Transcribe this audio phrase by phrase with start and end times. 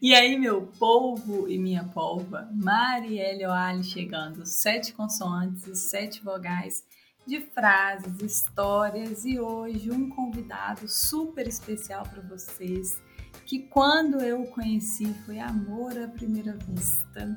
[0.00, 6.84] E aí, meu polvo e minha polva, Marielle Oali chegando, sete consoantes e sete vogais
[7.26, 13.02] de frases, histórias e hoje um convidado super especial para vocês,
[13.44, 17.36] que quando eu o conheci foi amor à primeira vista.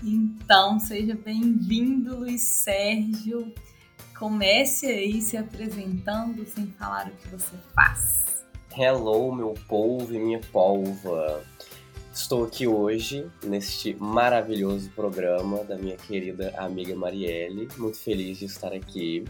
[0.00, 3.52] Então, seja bem-vindo, Luiz Sérgio.
[4.16, 8.46] Comece aí se apresentando sem falar o que você faz.
[8.78, 11.42] Hello, meu povo e minha polva.
[12.16, 17.68] Estou aqui hoje neste maravilhoso programa da minha querida amiga Marielle.
[17.76, 19.22] Muito feliz de estar aqui.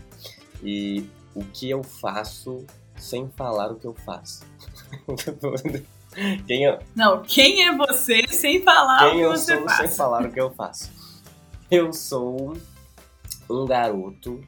[0.62, 1.04] E
[1.34, 2.64] o que eu faço
[2.96, 4.46] sem falar o que eu faço.
[6.46, 6.78] quem eu...
[6.95, 9.78] Não, quem é você sem falar quem o que eu você sou faz?
[9.78, 10.92] sem falar o que eu faço.
[11.68, 12.56] Eu sou
[13.50, 14.40] um garoto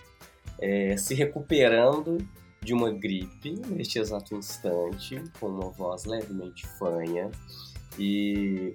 [0.61, 2.19] é, se recuperando
[2.63, 7.31] de uma gripe neste exato instante, com uma voz levemente fanha
[7.99, 8.75] e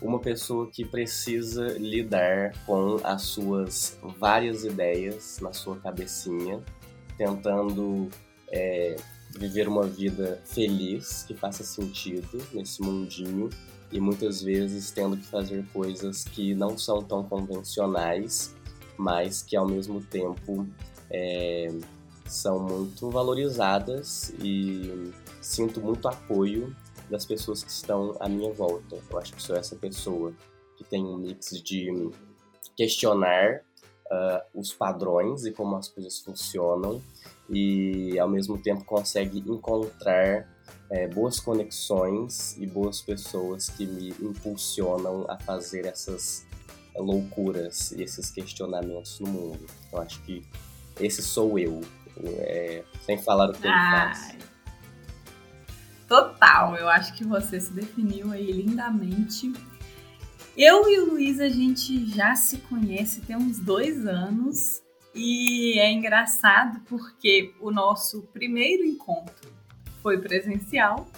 [0.00, 6.62] uma pessoa que precisa lidar com as suas várias ideias na sua cabecinha,
[7.16, 8.08] tentando
[8.50, 8.96] é,
[9.30, 13.48] viver uma vida feliz, que faça sentido nesse mundinho
[13.90, 18.54] e muitas vezes tendo que fazer coisas que não são tão convencionais,
[18.98, 20.66] mas que ao mesmo tempo
[21.10, 21.72] é,
[22.26, 26.74] são muito valorizadas e sinto muito apoio
[27.10, 28.98] das pessoas que estão à minha volta.
[29.10, 30.32] Eu acho que sou essa pessoa
[30.76, 32.10] que tem um mix de
[32.76, 33.62] questionar
[34.06, 37.00] uh, os padrões e como as coisas funcionam
[37.48, 40.48] e ao mesmo tempo consegue encontrar
[40.90, 46.46] é, boas conexões e boas pessoas que me impulsionam a fazer essas
[46.96, 49.66] loucuras e esses questionamentos no mundo.
[49.92, 50.42] Eu acho que
[51.00, 51.80] esse sou eu,
[52.22, 54.53] é, sem falar o que eu faço.
[56.08, 59.52] Total, eu acho que você se definiu aí lindamente.
[60.56, 64.82] Eu e o Luiz, a gente já se conhece tem uns dois anos
[65.14, 69.52] e é engraçado porque o nosso primeiro encontro
[70.02, 71.08] foi presencial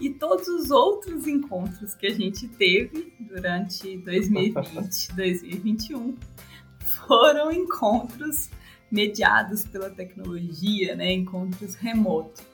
[0.00, 6.16] e todos os outros encontros que a gente teve durante 2020, 2021
[7.06, 8.50] foram encontros
[8.90, 11.12] mediados pela tecnologia, né?
[11.12, 12.51] Encontros remotos.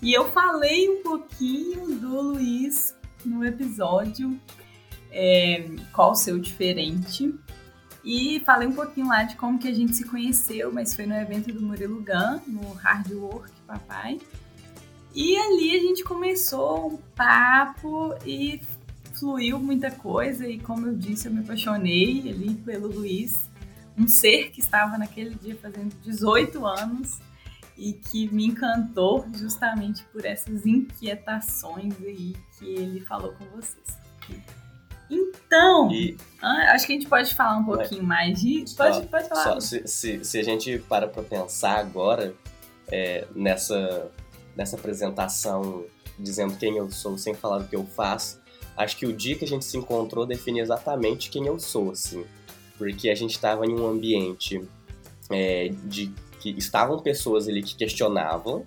[0.00, 2.94] E eu falei um pouquinho do Luiz
[3.24, 4.38] no episódio
[5.10, 7.34] é, Qual o seu diferente.
[8.04, 11.14] E falei um pouquinho lá de como que a gente se conheceu, mas foi no
[11.14, 14.20] evento do Murilo Gun, no Hard Work Papai.
[15.14, 18.60] E ali a gente começou um papo e
[19.14, 20.46] fluiu muita coisa.
[20.46, 23.50] E como eu disse, eu me apaixonei ali pelo Luiz,
[23.96, 27.18] um ser que estava naquele dia fazendo 18 anos
[27.78, 33.96] e que me encantou justamente por essas inquietações aí que ele falou com vocês.
[35.08, 38.76] Então, e, ah, acho que a gente pode falar um pouquinho mais disso.
[38.76, 39.42] Pode, pode falar.
[39.42, 42.34] Só, se, se, se, a gente para para pensar agora
[42.90, 44.10] é, nessa,
[44.54, 45.84] nessa apresentação
[46.18, 48.40] dizendo quem eu sou sem falar o que eu faço,
[48.76, 52.26] acho que o dia que a gente se encontrou define exatamente quem eu sou, assim.
[52.76, 54.60] Porque a gente estava em um ambiente
[55.30, 58.66] é, de que estavam pessoas ali que questionavam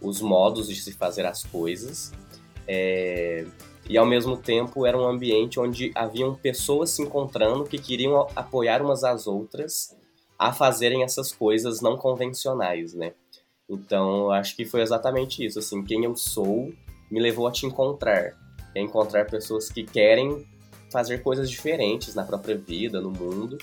[0.00, 2.12] os modos de se fazer as coisas.
[2.66, 3.46] É,
[3.88, 8.82] e ao mesmo tempo era um ambiente onde haviam pessoas se encontrando que queriam apoiar
[8.82, 9.96] umas às outras
[10.38, 13.12] a fazerem essas coisas não convencionais, né?
[13.68, 16.72] Então, acho que foi exatamente isso, assim, quem eu sou
[17.10, 18.32] me levou a te encontrar,
[18.74, 20.46] a encontrar pessoas que querem
[20.90, 23.58] fazer coisas diferentes na própria vida, no mundo,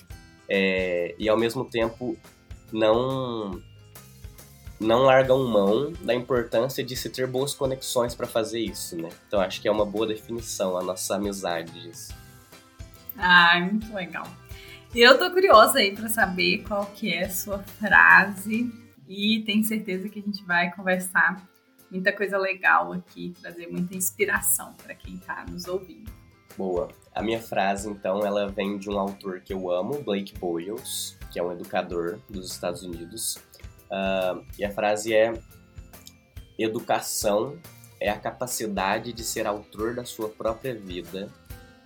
[0.48, 2.16] é, e ao mesmo tempo
[2.72, 3.62] não
[4.80, 9.10] não largam mão da importância de se ter boas conexões para fazer isso, né?
[9.28, 12.14] Então acho que é uma boa definição a nossa amizade disso.
[13.18, 14.28] Ah, muito legal.
[14.94, 18.72] Eu tô curiosa aí para saber qual que é a sua frase
[19.08, 21.44] e tenho certeza que a gente vai conversar
[21.90, 26.12] muita coisa legal aqui, trazer muita inspiração para quem está nos ouvindo.
[26.58, 26.90] Boa.
[27.14, 31.40] A minha frase, então, ela vem de um autor que eu amo, Blake Boyles que
[31.40, 33.36] é um educador dos Estados Unidos.
[33.92, 35.40] Uh, e a frase é:
[36.58, 37.60] Educação
[38.00, 41.30] é a capacidade de ser autor da sua própria vida,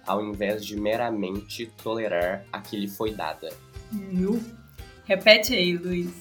[0.07, 3.49] ao invés de meramente tolerar a que lhe foi dada.
[5.03, 6.13] Repete aí, Luiz.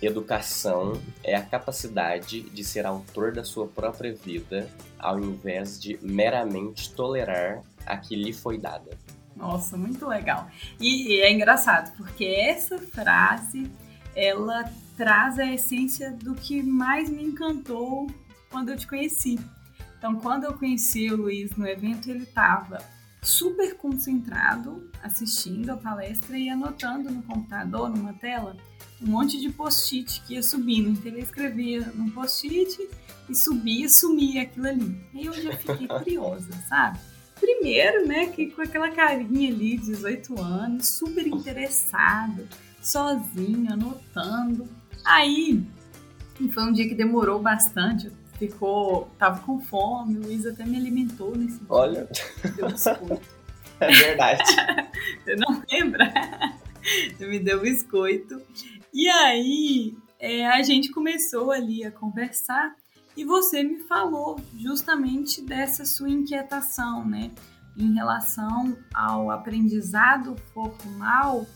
[0.00, 4.66] Educação é a capacidade de ser autor da sua própria vida,
[4.98, 9.03] ao invés de meramente tolerar a que lhe foi dada.
[9.36, 10.48] Nossa, muito legal.
[10.80, 13.70] E, e é engraçado, porque essa frase,
[14.14, 14.64] ela
[14.96, 18.08] traz a essência do que mais me encantou
[18.50, 19.38] quando eu te conheci.
[19.98, 22.78] Então, quando eu conheci o Luiz no evento, ele estava
[23.24, 28.56] super concentrado assistindo a palestra e anotando no computador, numa tela,
[29.00, 30.90] um monte de post-it que ia subindo.
[30.90, 32.88] Então ele escrevia num post-it
[33.28, 35.00] e subia, sumia aquilo ali.
[35.14, 36.98] Aí eu já fiquei curiosa, sabe?
[37.44, 42.48] Primeiro, né, que com aquela carinha ali, 18 anos, super interessado,
[42.80, 44.66] sozinho, anotando.
[45.04, 45.62] Aí,
[46.52, 51.36] foi um dia que demorou bastante, ficou, tava com fome, o Luiz até me alimentou
[51.36, 51.66] nesse dia.
[51.68, 52.08] Olha.
[52.56, 53.20] Deu biscoito.
[53.80, 54.44] É verdade.
[55.24, 56.10] Você não lembra?
[57.18, 58.40] Me deu biscoito.
[58.92, 62.72] E aí, é, a gente começou ali a conversar
[63.16, 67.30] e você me falou justamente dessa sua inquietação, né?
[67.76, 71.46] Em relação ao aprendizado formal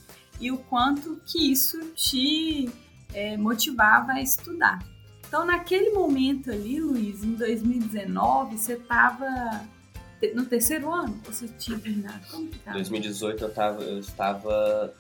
[0.40, 2.68] e o quanto que isso te
[3.12, 4.78] é, motivava a estudar.
[5.26, 9.26] Então, naquele momento ali, Luiz, em 2019, você estava
[10.34, 11.20] no terceiro ano?
[11.24, 12.26] Você tinha terminado?
[12.30, 12.76] Como que estava?
[12.78, 14.94] 2018 eu, tava, eu estava.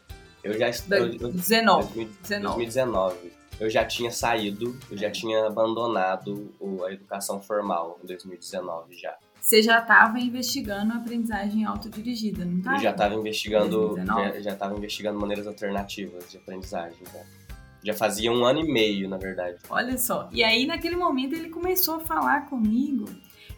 [0.44, 1.08] Eu já estava.
[1.08, 2.04] 19.
[2.20, 3.32] 2019.
[3.60, 6.54] Eu já tinha saído, eu já tinha abandonado
[6.86, 9.16] a educação formal em 2019 já.
[9.40, 12.76] Você já estava investigando a aprendizagem autodirigida, não estava?
[12.76, 13.96] Eu já estava investigando,
[14.40, 16.98] já estava investigando maneiras alternativas de aprendizagem.
[17.12, 17.24] Né?
[17.82, 19.58] Já fazia um ano e meio, na verdade.
[19.70, 20.28] Olha só.
[20.32, 23.06] E aí, naquele momento, ele começou a falar comigo.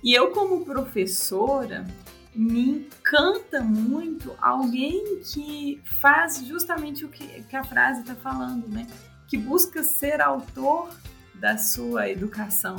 [0.04, 1.86] E eu, como professora,
[2.34, 8.86] me encanta muito alguém que faz justamente o que, que a frase está falando, né?
[9.30, 10.90] Que busca ser autor
[11.34, 12.76] da sua educação.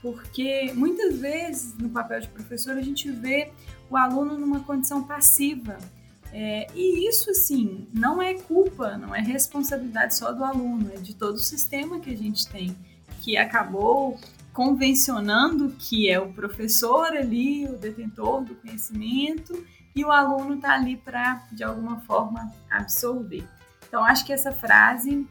[0.00, 3.52] Porque muitas vezes, no papel de professor, a gente vê
[3.88, 5.78] o aluno numa condição passiva
[6.32, 11.14] é, e isso, assim, não é culpa, não é responsabilidade só do aluno, é de
[11.14, 12.74] todo o sistema que a gente tem,
[13.20, 14.18] que acabou
[14.52, 20.96] convencionando que é o professor ali, o detentor do conhecimento, e o aluno está ali
[20.96, 23.44] para, de alguma forma, absorver.
[23.86, 25.26] Então, acho que essa frase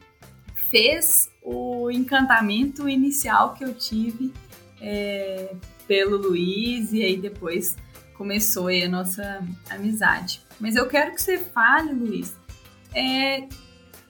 [0.72, 4.34] fez o encantamento inicial que eu tive
[4.80, 5.54] é,
[5.88, 7.76] pelo Luiz, e aí depois
[8.16, 10.42] começou aí a nossa amizade.
[10.60, 12.36] Mas eu quero que você fale, Luiz,
[12.96, 13.48] é,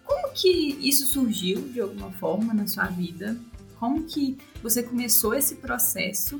[0.05, 3.35] como que isso surgiu de alguma forma na sua vida?
[3.79, 6.39] Como que você começou esse processo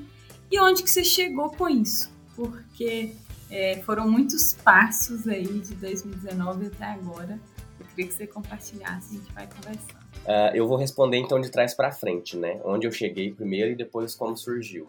[0.51, 2.11] e onde que você chegou com isso?
[2.35, 3.15] Porque
[3.49, 7.39] é, foram muitos passos aí de 2019 até agora.
[7.79, 10.00] Eu queria que você compartilhasse, a gente vai conversando.
[10.25, 12.61] Uh, eu vou responder então de trás para frente, né?
[12.63, 14.87] Onde eu cheguei primeiro e depois como surgiu.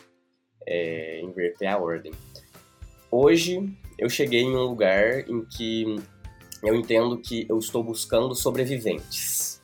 [0.66, 2.12] É, inverter a ordem.
[3.10, 3.68] Hoje
[3.98, 5.96] eu cheguei em um lugar em que
[6.62, 9.60] eu entendo que eu estou buscando sobreviventes.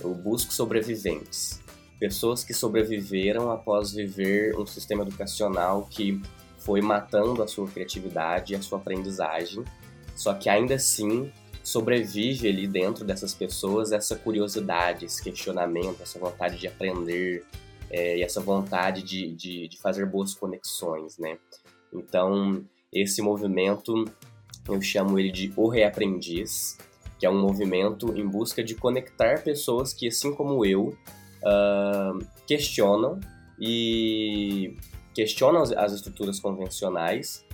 [0.00, 1.60] Eu busco sobreviventes.
[2.00, 6.20] Pessoas que sobreviveram após viver um sistema educacional que
[6.58, 9.64] foi matando a sua criatividade e a sua aprendizagem,
[10.16, 11.30] só que ainda assim
[11.62, 17.44] sobrevive ali dentro dessas pessoas essa curiosidade, esse questionamento, essa vontade de aprender
[17.90, 21.38] é, e essa vontade de, de, de fazer boas conexões, né?
[21.92, 24.04] Então, esse movimento,
[24.66, 26.78] eu chamo ele de O Reaprendiz,
[27.18, 30.96] que é um movimento em busca de conectar pessoas que, assim como eu,
[31.42, 33.20] uh, questionam
[33.60, 34.74] e
[35.14, 37.44] questionam as estruturas convencionais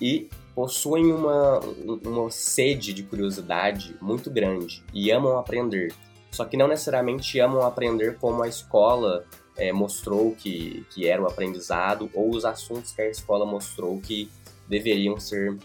[0.00, 1.60] e possuem uma,
[2.04, 5.94] uma sede de curiosidade muito grande e amam aprender.
[6.32, 9.24] Só que não necessariamente amam aprender como a escola
[9.56, 14.28] é, mostrou que, que era o aprendizado ou os assuntos que a escola mostrou que
[14.68, 15.56] deveriam ser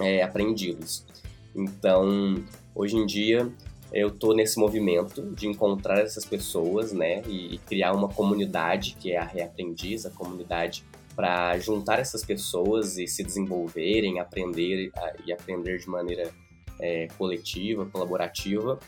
[0.00, 1.06] é, aprendidos.
[1.54, 3.50] Então, hoje em dia,
[3.90, 9.16] eu estou nesse movimento de encontrar essas pessoas, né, e, criar uma comunidade que é
[9.16, 10.84] a Reaprendiz, a comunidade
[11.16, 14.92] para juntar essas pessoas e se desenvolverem, aprender
[15.24, 16.30] e aprender de maneira
[16.78, 18.78] é, coletiva, colaborativa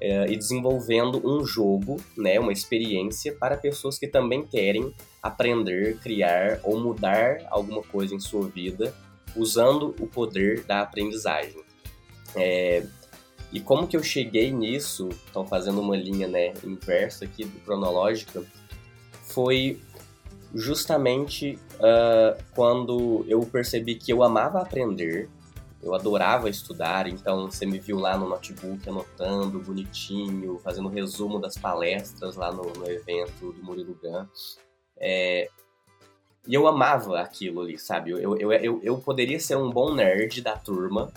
[0.00, 4.92] é, e desenvolvendo um jogo, né, uma experiência para pessoas que também querem
[5.22, 8.94] aprender, criar ou mudar alguma coisa em sua vida
[9.34, 11.62] usando o poder da aprendizagem.
[12.34, 12.86] É,
[13.52, 18.42] e como que eu cheguei nisso, então fazendo uma linha né, inversa aqui, cronológica,
[19.22, 19.80] foi
[20.54, 25.28] justamente uh, quando eu percebi que eu amava aprender,
[25.82, 31.56] eu adorava estudar, então você me viu lá no notebook anotando bonitinho, fazendo resumo das
[31.56, 34.26] palestras lá no, no evento do Murilo Gun.
[34.98, 35.48] É,
[36.46, 38.10] e eu amava aquilo ali, sabe?
[38.10, 41.12] Eu, eu, eu, eu poderia ser um bom nerd da turma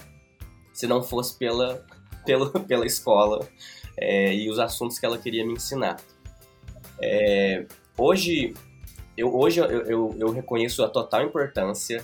[0.74, 1.86] se não fosse pela,
[2.26, 3.48] pela, pela escola
[3.98, 6.00] é, e os assuntos que ela queria me ensinar.
[7.02, 7.66] É,
[7.98, 8.54] hoje
[9.20, 12.04] eu, hoje eu, eu, eu reconheço a total importância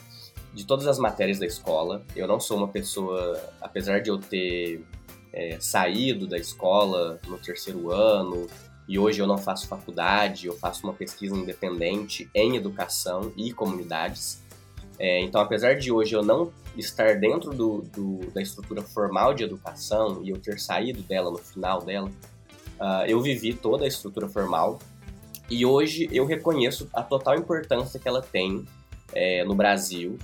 [0.53, 2.03] de todas as matérias da escola.
[2.15, 4.83] Eu não sou uma pessoa, apesar de eu ter
[5.33, 8.47] é, saído da escola no terceiro ano
[8.87, 14.43] e hoje eu não faço faculdade, eu faço uma pesquisa independente em educação e comunidades.
[14.99, 19.43] É, então, apesar de hoje eu não estar dentro do, do, da estrutura formal de
[19.43, 22.09] educação e eu ter saído dela no final dela,
[22.79, 24.79] uh, eu vivi toda a estrutura formal
[25.49, 28.65] e hoje eu reconheço a total importância que ela tem
[29.13, 30.17] é, no Brasil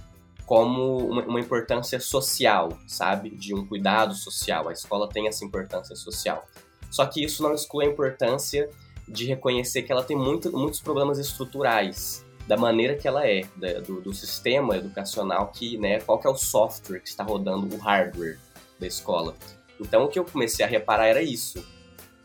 [0.45, 3.29] como uma, uma, importância social, sabe?
[3.29, 4.67] De um cuidado social.
[4.67, 6.45] A escola tem essa importância social.
[6.89, 8.69] Só que isso não exclui a importância
[9.07, 13.79] de reconhecer que ela tem muito, muitos problemas estruturais da maneira que ela é, da,
[13.79, 17.79] do, do, sistema educacional que, né, qual que é o software que está rodando o
[17.79, 18.37] hardware
[18.79, 19.35] da escola.
[19.79, 21.63] Então o que eu comecei a reparar era isso.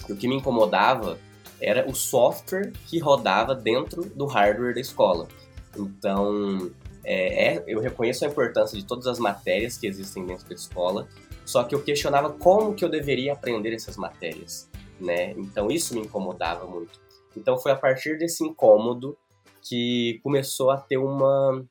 [0.08, 1.18] E o que me incomodava
[1.60, 5.28] era o software que rodava dentro do hardware da escola.
[5.76, 6.70] Então,
[7.04, 11.06] é, é, eu reconheço a importância de todas as matérias que existem dentro da escola,
[11.44, 14.68] só que eu questionava como que eu deveria aprender essas matérias,
[15.00, 15.30] né?
[15.32, 16.98] Então isso me incomodava muito.
[17.36, 19.16] Então foi a partir desse incômodo
[19.62, 21.64] que começou a ter uma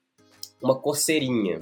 [0.62, 1.60] uma coceirinha.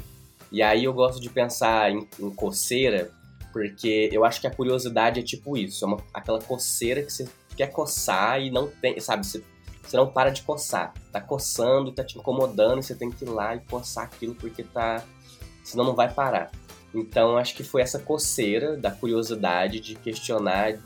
[0.51, 3.11] E aí eu gosto de pensar em, em coceira,
[3.51, 7.27] porque eu acho que a curiosidade é tipo isso, é uma, aquela coceira que você
[7.55, 9.43] quer coçar e não tem, sabe, você
[9.83, 10.93] você não para de coçar.
[11.11, 14.63] Tá coçando, tá te incomodando, e você tem que ir lá e coçar aquilo porque
[14.63, 15.03] tá.
[15.63, 16.51] Senão não vai parar.
[16.93, 20.79] Então acho que foi essa coceira da curiosidade de questionar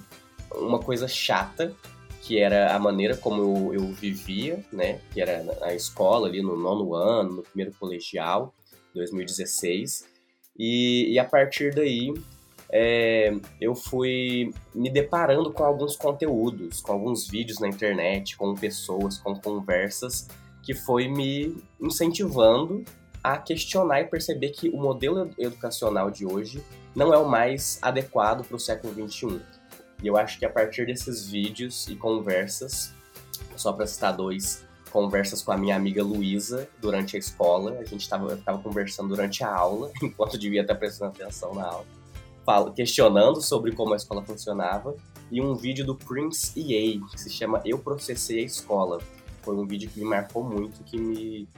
[0.52, 1.74] uma coisa chata,
[2.22, 5.00] que era a maneira como eu, eu vivia, né?
[5.14, 8.54] Que era na escola, ali no nono ano, no primeiro colegial,
[8.94, 10.06] 2016.
[10.58, 12.14] E, e a partir daí
[12.70, 19.18] é, eu fui me deparando com alguns conteúdos, com alguns vídeos na internet, com pessoas,
[19.18, 20.28] com conversas,
[20.62, 22.84] que foi me incentivando
[23.24, 26.62] a questionar e perceber que o modelo educacional de hoje
[26.96, 29.42] não é o mais adequado para o século XXI.
[30.04, 32.94] E eu acho que a partir desses vídeos e conversas,
[33.56, 38.02] só para citar dois, conversas com a minha amiga Luísa durante a escola, a gente
[38.02, 41.97] estava conversando durante a aula, enquanto devia estar prestando atenção na aula
[42.48, 44.96] fala, questionando sobre como a escola funcionava,
[45.30, 49.01] e um vídeo do Prince EA, que se chama Eu Processei a Escola.
[49.42, 51.50] Foi um vídeo que me marcou muito, que me,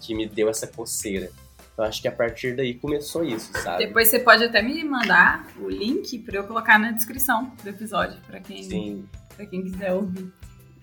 [0.00, 1.30] que me deu essa coceira.
[1.72, 3.86] Então acho que a partir daí começou isso, sabe?
[3.86, 8.20] Depois você pode até me mandar o link para eu colocar na descrição do episódio,
[8.26, 9.04] para quem,
[9.36, 10.32] pra quem quiser ouvir.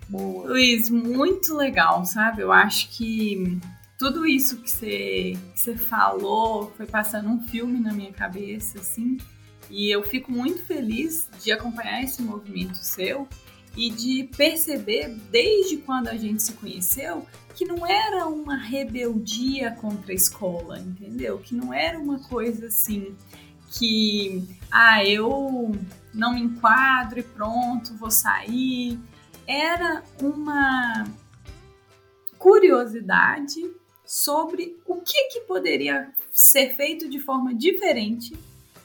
[0.07, 0.47] Boa.
[0.47, 2.41] Luiz, muito legal, sabe?
[2.41, 3.59] Eu acho que
[3.97, 9.17] tudo isso que você, que você falou foi passando um filme na minha cabeça, assim.
[9.71, 13.27] E eu fico muito feliz de acompanhar esse movimento seu
[13.75, 17.25] e de perceber desde quando a gente se conheceu
[17.55, 21.39] que não era uma rebeldia contra a escola, entendeu?
[21.39, 23.15] Que não era uma coisa assim
[23.71, 25.71] que ah, eu
[26.13, 28.99] não me enquadro e pronto, vou sair.
[29.47, 31.05] Era uma
[32.37, 33.71] curiosidade
[34.05, 38.33] sobre o que, que poderia ser feito de forma diferente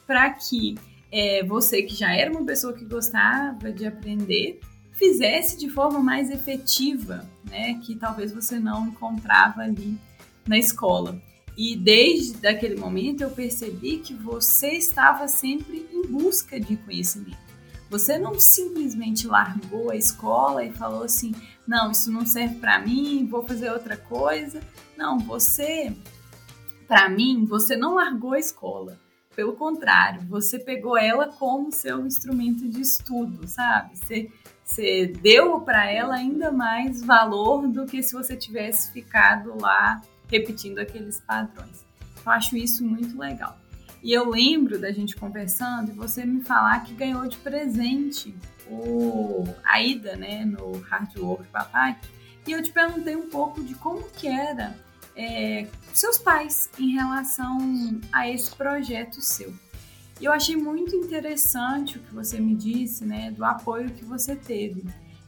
[0.07, 0.77] para que
[1.11, 4.61] é, você que já era uma pessoa que gostava de aprender
[4.93, 7.81] fizesse de forma mais efetiva, né?
[7.85, 9.99] Que talvez você não encontrava ali
[10.47, 11.21] na escola.
[11.57, 17.47] E desde aquele momento eu percebi que você estava sempre em busca de conhecimento.
[17.89, 21.35] Você não simplesmente largou a escola e falou assim:
[21.67, 24.61] não, isso não serve para mim, vou fazer outra coisa.
[24.97, 25.95] Não, você,
[26.89, 28.99] para mim, você não largou a escola.
[29.37, 33.95] Pelo contrário, você pegou ela como seu instrumento de estudo, sabe?
[33.95, 34.31] Você,
[34.65, 40.79] você deu para ela ainda mais valor do que se você tivesse ficado lá repetindo
[40.79, 41.85] aqueles padrões.
[42.25, 43.59] Eu acho isso muito legal.
[44.03, 48.35] E eu lembro da gente conversando e você me falar que ganhou de presente
[48.71, 51.95] o, a ida né, no Hard Work Papai.
[52.47, 54.75] E eu te perguntei um pouco de como que era
[55.17, 57.59] é, seus pais em relação
[58.13, 59.53] a esse projeto seu.
[60.21, 64.37] E eu achei muito interessante o que você me disse, né, do apoio que você
[64.37, 64.85] teve.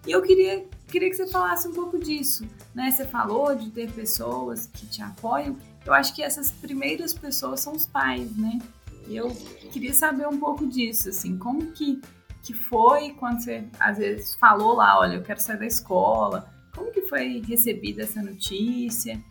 [0.07, 2.91] E eu queria, queria que você falasse um pouco disso, né?
[2.91, 5.57] Você falou de ter pessoas que te apoiam.
[5.85, 8.59] Eu acho que essas primeiras pessoas são os pais, né?
[9.07, 9.29] E eu
[9.71, 12.01] queria saber um pouco disso, assim, como que,
[12.43, 16.91] que foi quando você às vezes falou lá, olha, eu quero sair da escola, como
[16.91, 19.23] que foi recebida essa notícia?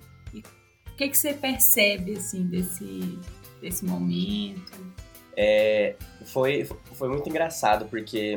[0.97, 3.19] Que, que você percebe, assim, desse,
[3.61, 4.73] desse momento?
[5.35, 8.35] É, foi, foi muito engraçado, porque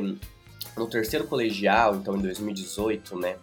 [0.77, 3.37] no terceiro colegial, então em 2018, né,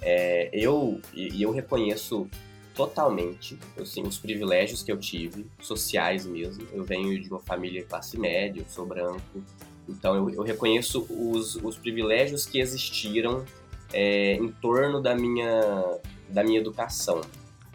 [0.00, 2.26] É, eu, e eu reconheço
[2.74, 6.66] totalmente assim, os privilégios que eu tive, sociais mesmo.
[6.72, 9.44] Eu venho de uma família classe média, eu sou branco,
[9.88, 13.44] então eu, eu reconheço os, os privilégios que existiram
[13.92, 17.20] é, em torno da minha, da minha educação.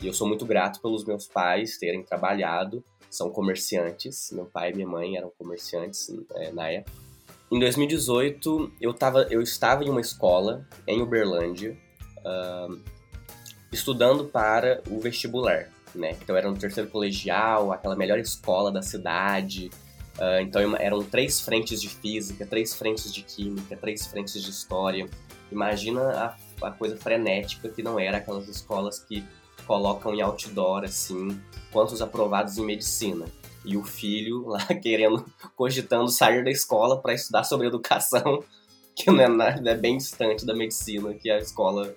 [0.01, 4.75] E eu sou muito grato pelos meus pais terem trabalhado, são comerciantes, meu pai e
[4.75, 7.07] minha mãe eram comerciantes é, na época.
[7.49, 11.77] Em 2018, eu, tava, eu estava em uma escola em Uberlândia,
[12.19, 12.79] uh,
[13.71, 16.17] estudando para o vestibular, né?
[16.21, 19.71] Então era no terceiro colegial, aquela melhor escola da cidade.
[20.17, 25.07] Uh, então eram três frentes de física, três frentes de química, três frentes de história.
[25.49, 29.23] Imagina a, a coisa frenética que não era aquelas escolas que
[29.67, 31.39] colocam em outdoor assim
[31.71, 33.25] quantos aprovados em medicina
[33.67, 38.43] e o filho lá querendo, cogitando sair da escola para estudar sobre educação,
[38.95, 41.93] que não é, nada, é bem distante da medicina que a escola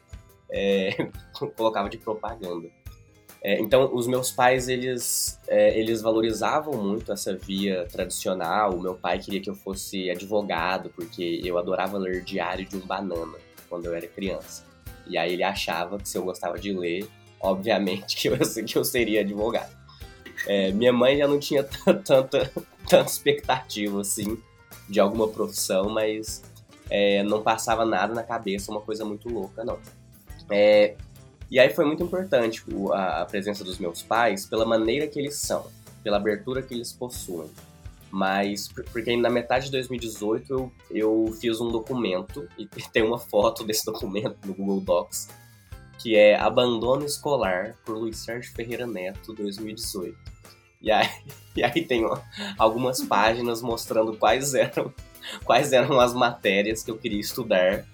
[0.51, 1.09] é,
[1.57, 2.69] colocava de propaganda.
[3.43, 8.75] É, então, os meus pais, eles, é, eles valorizavam muito essa via tradicional.
[8.75, 12.81] O meu pai queria que eu fosse advogado, porque eu adorava ler Diário de um
[12.81, 14.67] Banana, quando eu era criança.
[15.07, 17.09] E aí ele achava que se eu gostava de ler,
[17.41, 19.75] obviamente que eu, que eu seria advogado.
[20.47, 24.39] É, minha mãe já não tinha tanta, tanta expectativa, assim,
[24.89, 26.43] de alguma profissão, mas
[26.89, 29.79] é, não passava nada na cabeça, uma coisa muito louca, não.
[30.51, 30.97] É,
[31.51, 35.37] e aí foi muito importante a, a presença dos meus pais pela maneira que eles
[35.37, 35.67] são,
[36.03, 37.51] pela abertura que eles possuem.
[38.11, 43.65] Mas, porque na metade de 2018 eu, eu fiz um documento, e tem uma foto
[43.65, 45.29] desse documento no Google Docs,
[46.01, 50.17] que é Abandono Escolar, por Luiz Sérgio Ferreira Neto, 2018.
[50.81, 51.09] E aí,
[51.57, 52.19] e aí tem ó,
[52.59, 54.93] algumas páginas mostrando quais eram,
[55.45, 57.85] quais eram as matérias que eu queria estudar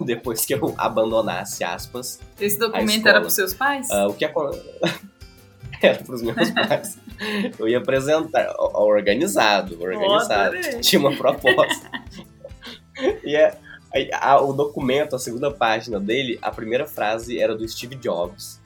[0.00, 2.20] depois que eu abandonasse, aspas.
[2.38, 3.88] Esse documento era para os seus pais?
[3.90, 4.24] Uh, o que
[5.82, 6.98] Era para os meus pais.
[7.58, 10.56] Eu ia apresentar, organizado, organizado.
[10.56, 11.90] Oh, Tinha uma proposta.
[13.24, 13.56] e é,
[14.12, 18.60] a, o documento, a segunda página dele, a primeira frase era do Steve Jobs.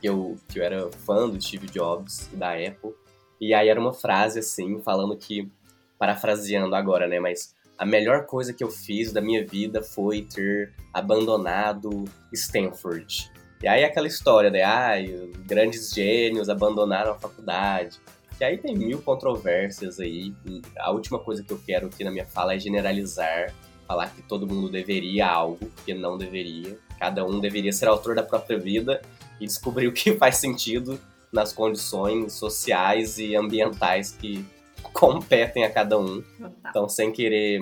[0.00, 2.94] Que eu, que eu era fã do Steve Jobs da Apple.
[3.40, 5.50] E aí era uma frase assim, falando que,
[5.98, 7.20] parafraseando agora, né?
[7.20, 13.30] Mas a melhor coisa que eu fiz da minha vida foi ter abandonado Stanford.
[13.62, 14.62] E aí aquela história, né?
[14.62, 17.98] Ai, grandes gênios abandonaram a faculdade.
[18.40, 20.34] E aí tem mil controvérsias aí.
[20.78, 23.54] A última coisa que eu quero aqui na minha fala é generalizar,
[23.90, 26.78] falar que todo mundo deveria algo, que não deveria.
[26.96, 29.02] Cada um deveria ser autor da própria vida
[29.40, 31.00] e descobrir o que faz sentido
[31.32, 34.46] nas condições sociais e ambientais que
[34.94, 36.22] competem a cada um.
[36.68, 37.60] Então, sem querer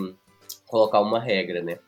[0.66, 1.78] colocar uma regra, né?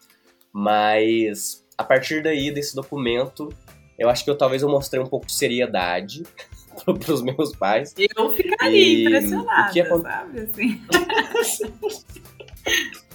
[0.50, 3.50] Mas a partir daí, desse documento,
[3.98, 6.22] eu acho que eu talvez eu mostrei um pouco de seriedade
[6.82, 7.94] para os meus pais.
[8.16, 9.04] Eu ficaria e...
[9.04, 10.40] impressionada, que sabe?
[10.40, 10.82] Assim.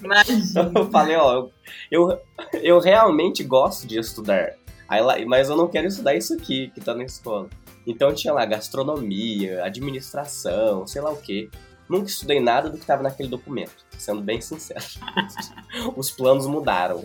[0.04, 0.72] Imagina.
[0.76, 1.48] Eu falei, ó,
[1.92, 2.20] eu,
[2.54, 4.54] eu realmente gosto de estudar.
[4.88, 7.50] Aí, mas eu não quero estudar isso aqui, que tá na escola.
[7.88, 11.50] Então tinha lá gastronomia, administração, sei lá o quê.
[11.88, 14.84] Nunca estudei nada do que estava naquele documento, sendo bem sincero.
[15.96, 17.04] Os planos mudaram.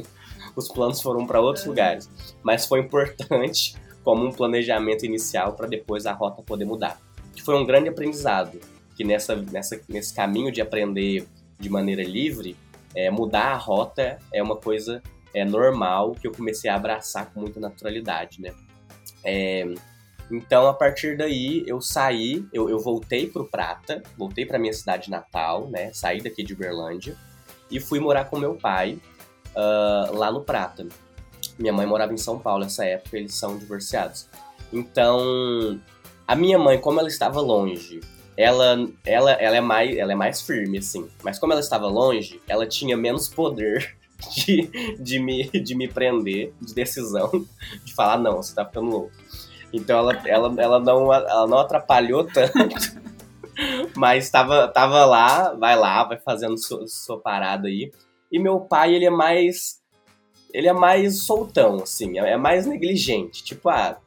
[0.56, 2.10] Os planos foram para outros lugares,
[2.42, 6.98] mas foi importante como um planejamento inicial para depois a rota poder mudar.
[7.34, 8.58] Que foi um grande aprendizado,
[8.96, 11.26] que nessa, nessa, nesse caminho de aprender
[11.60, 12.56] de maneira livre,
[12.94, 17.40] é, mudar a rota é uma coisa é, normal que eu comecei a abraçar com
[17.40, 18.52] muita naturalidade, né?
[19.22, 19.72] É,
[20.30, 25.10] então, a partir daí, eu saí, eu, eu voltei pro Prata, voltei pra minha cidade
[25.10, 25.92] natal, né?
[25.92, 27.16] Saí daqui de Uberlândia
[27.70, 28.98] e fui morar com meu pai
[29.56, 30.86] uh, lá no Prata.
[31.58, 34.28] Minha mãe morava em São Paulo nessa época, eles são divorciados.
[34.72, 35.80] Então,
[36.26, 38.00] a minha mãe, como ela estava longe,
[38.36, 41.08] ela, ela, ela, é mais, ela é mais firme, assim.
[41.22, 43.96] Mas como ela estava longe, ela tinha menos poder
[44.34, 47.30] de, de, me, de me prender, de decisão,
[47.84, 49.12] de falar, não, você tá ficando louco.
[49.72, 53.00] Então ela, ela, ela, não, ela não atrapalhou tanto.
[53.96, 57.92] mas tava, tava lá, vai lá, vai fazendo sua, sua parada aí.
[58.30, 59.80] E meu pai, ele é mais.
[60.52, 63.44] Ele é mais soltão, assim, é mais negligente.
[63.44, 64.00] Tipo, ah,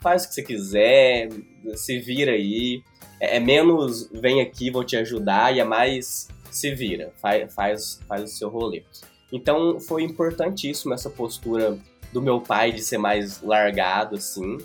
[0.00, 1.28] faz o que você quiser,
[1.74, 2.82] se vira aí.
[3.20, 8.00] É, é menos vem aqui, vou te ajudar, e é mais se vira, faz, faz,
[8.06, 8.84] faz o seu rolê.
[9.32, 11.76] Então foi importantíssimo essa postura
[12.12, 14.58] do meu pai de ser mais largado, assim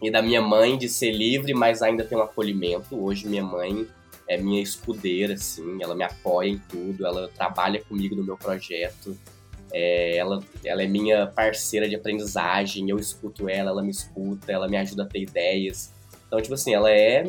[0.00, 3.02] e da minha mãe de ser livre, mas ainda ter um acolhimento.
[3.02, 3.86] Hoje minha mãe
[4.28, 9.16] é minha escudeira, assim, ela me apoia em tudo, ela trabalha comigo no meu projeto.
[9.72, 14.68] É, ela, ela é minha parceira de aprendizagem, eu escuto ela, ela me escuta, ela
[14.68, 15.92] me ajuda a ter ideias.
[16.26, 17.24] Então, tipo assim, ela é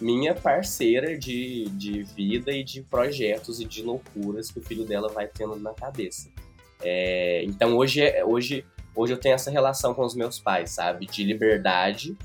[0.00, 5.08] minha parceira de, de vida e de projetos e de loucuras que o filho dela
[5.08, 6.28] vai tendo na cabeça.
[6.82, 11.06] É, então, hoje, é, hoje, hoje eu tenho essa relação com os meus pais, sabe?
[11.06, 12.16] De liberdade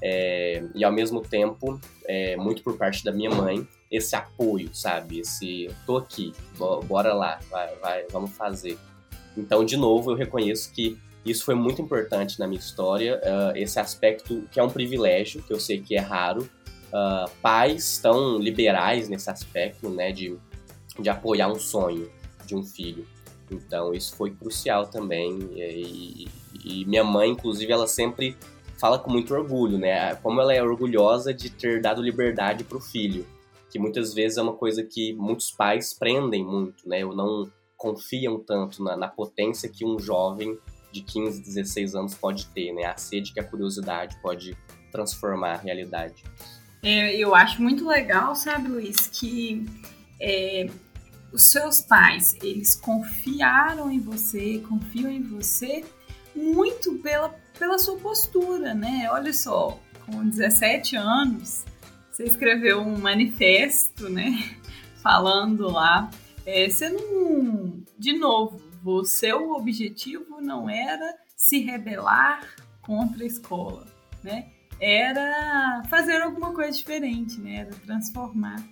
[0.00, 5.20] é, e, ao mesmo tempo, é, muito por parte da minha mãe, esse apoio, sabe?
[5.20, 6.32] Esse, tô aqui,
[6.86, 8.78] bora lá, vai, vai, vamos fazer.
[9.36, 13.78] Então, de novo, eu reconheço que isso foi muito importante na minha história, uh, esse
[13.78, 16.48] aspecto que é um privilégio, que eu sei que é raro.
[16.88, 20.38] Uh, pais tão liberais nesse aspecto, né, de,
[20.98, 22.10] de apoiar um sonho
[22.46, 23.06] de um filho.
[23.50, 25.38] Então, isso foi crucial também.
[25.54, 26.28] E,
[26.64, 28.36] e, minha mãe, inclusive, ela sempre
[28.78, 30.14] fala com muito orgulho, né?
[30.16, 33.26] Como ela é orgulhosa de ter dado liberdade para o filho,
[33.70, 37.04] que muitas vezes é uma coisa que muitos pais prendem muito, né?
[37.04, 40.58] Ou não confiam tanto na, na potência que um jovem
[40.92, 42.84] de 15, 16 anos pode ter, né?
[42.84, 44.56] A sede que a curiosidade pode
[44.90, 46.24] transformar a realidade.
[46.82, 49.66] É, eu acho muito legal, sabe, Luiz, que
[50.20, 50.68] é,
[51.32, 55.84] os seus pais, eles confiaram em você, confiam em você
[56.34, 59.08] muito pela, pela sua postura, né?
[59.10, 61.64] Olha só, com 17 anos,
[62.10, 64.56] você escreveu um manifesto, né?
[65.02, 66.10] Falando lá.
[66.46, 67.82] É, você não.
[67.98, 72.48] De novo, o seu objetivo não era se rebelar
[72.80, 73.86] contra a escola,
[74.22, 74.52] né?
[74.80, 77.60] Era fazer alguma coisa diferente, né?
[77.60, 78.62] Era transformar.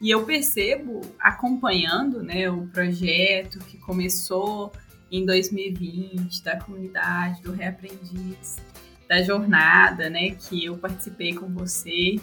[0.00, 4.72] E eu percebo, acompanhando né, o projeto que começou
[5.12, 8.56] em 2020, da comunidade, do Reaprendiz,
[9.08, 12.16] da jornada né, que eu participei com você.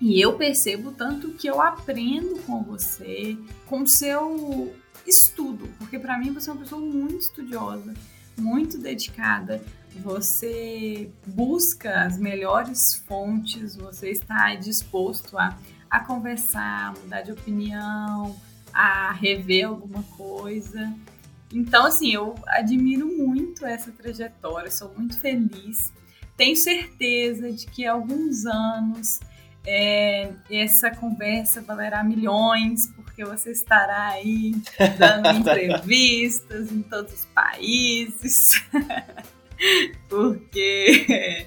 [0.00, 4.74] E eu percebo tanto que eu aprendo com você, com o seu
[5.06, 7.92] estudo, porque para mim você é uma pessoa muito estudiosa,
[8.38, 9.62] muito dedicada.
[9.96, 15.58] Você busca as melhores fontes, você está disposto a
[15.90, 18.36] a conversar, mudar de opinião,
[18.72, 20.94] a rever alguma coisa.
[21.52, 25.92] Então, assim, eu admiro muito essa trajetória, sou muito feliz.
[26.36, 29.18] Tenho certeza de que alguns anos
[29.66, 34.52] é, essa conversa valerá milhões, porque você estará aí
[34.96, 38.64] dando entrevistas em todos os países.
[40.08, 41.46] porque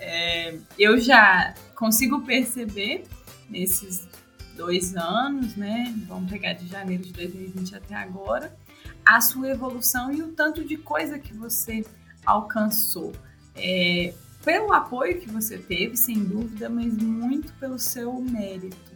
[0.00, 3.04] é, eu já consigo perceber
[3.48, 4.08] nesses
[4.56, 5.94] dois anos, né?
[6.06, 8.56] Vamos pegar de janeiro de 2020 até agora,
[9.04, 11.84] a sua evolução e o tanto de coisa que você
[12.24, 13.12] alcançou.
[13.56, 18.94] É, pelo apoio que você teve, sem dúvida, mas muito pelo seu mérito.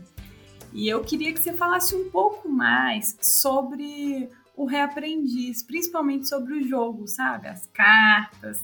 [0.73, 4.29] E eu queria que você falasse um pouco mais sobre
[4.59, 7.47] o reaprendiz, principalmente sobre o jogo, sabe?
[7.47, 8.61] As cartas.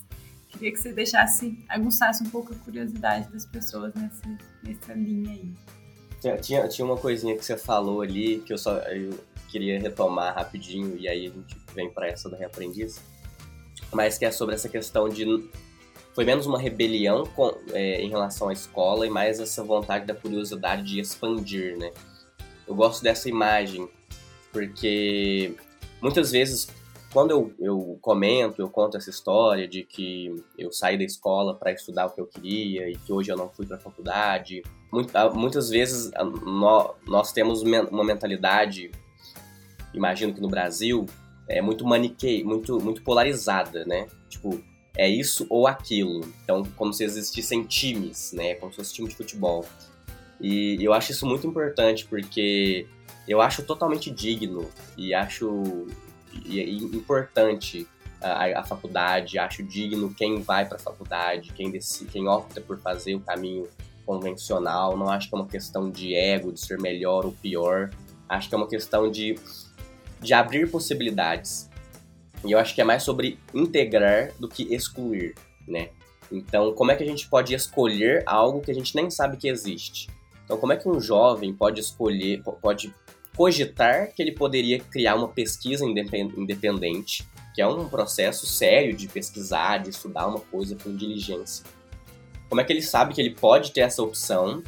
[0.49, 4.23] Queria que você deixasse, aguçasse um pouco a curiosidade das pessoas nessa,
[4.65, 6.41] nessa linha aí.
[6.41, 10.97] Tinha, tinha uma coisinha que você falou ali que eu só eu queria retomar rapidinho
[10.99, 13.01] e aí a gente vem para essa da reaprendiz,
[13.93, 15.25] mas que é sobre essa questão de
[16.13, 20.15] foi menos uma rebelião com, é, em relação à escola e mais essa vontade da
[20.15, 21.93] curiosidade de expandir, né?
[22.67, 23.89] Eu gosto dessa imagem
[24.53, 25.55] porque
[26.05, 26.69] muitas vezes
[27.13, 31.73] quando eu, eu comento, eu conto essa história de que eu saí da escola para
[31.73, 34.63] estudar o que eu queria e que hoje eu não fui para a faculdade
[35.35, 36.11] muitas vezes
[37.07, 38.91] nós temos uma mentalidade,
[39.93, 41.07] imagino que no Brasil,
[41.49, 44.07] é muito maniquei, muito, muito polarizada, né?
[44.29, 44.63] Tipo,
[44.97, 46.21] é isso ou aquilo.
[46.43, 48.55] Então, como se existissem times, né?
[48.55, 49.65] Como se fosse time de futebol.
[50.41, 52.87] E eu acho isso muito importante porque
[53.27, 55.87] eu acho totalmente digno e acho
[56.93, 57.87] importante
[58.21, 62.79] a, a, faculdade, acho digno quem vai para a faculdade, quem, decide, quem opta por
[62.81, 63.69] fazer o caminho
[64.05, 67.91] convencional, não acho que é uma questão de ego, de ser melhor ou pior.
[68.29, 69.39] Acho que é uma questão de,
[70.21, 71.71] de abrir possibilidades.
[72.45, 75.35] E eu acho que é mais sobre integrar do que excluir,
[75.67, 75.91] né?
[76.31, 79.49] Então, como é que a gente pode escolher algo que a gente nem sabe que
[79.49, 80.11] existe?
[80.45, 82.95] Então, como é que um jovem pode escolher, pode
[83.37, 89.79] cogitar que ele poderia criar uma pesquisa independente, que é um processo sério de pesquisar,
[89.79, 91.65] de estudar uma coisa com diligência
[92.55, 94.63] como é que ele sabe que ele pode ter essa opção,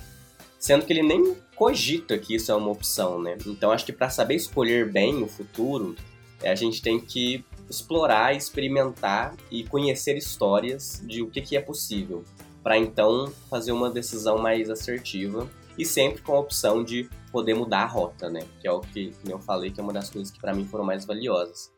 [0.59, 3.39] sendo que ele nem cogita que isso é uma opção, né?
[3.47, 5.95] Então acho que para saber escolher bem o futuro,
[6.43, 11.61] é, a gente tem que explorar, experimentar e conhecer histórias de o que, que é
[11.61, 12.25] possível,
[12.61, 15.49] para então fazer uma decisão mais assertiva
[15.79, 18.41] e sempre com a opção de poder mudar a rota, né?
[18.63, 20.65] Que é o que, que eu falei que é uma das coisas que para mim
[20.65, 21.71] foram mais valiosas.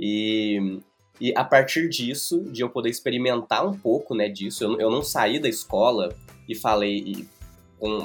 [0.00, 0.80] E,
[1.20, 5.02] e a partir disso, de eu poder experimentar um pouco né, disso, eu, eu não
[5.02, 6.16] saí da escola
[6.48, 7.28] e falei, e,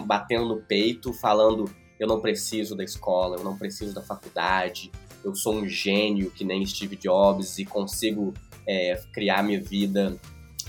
[0.05, 4.91] batendo no peito, falando eu não preciso da escola, eu não preciso da faculdade,
[5.23, 8.33] eu sou um gênio que nem Steve Jobs e consigo
[8.67, 10.19] é, criar minha vida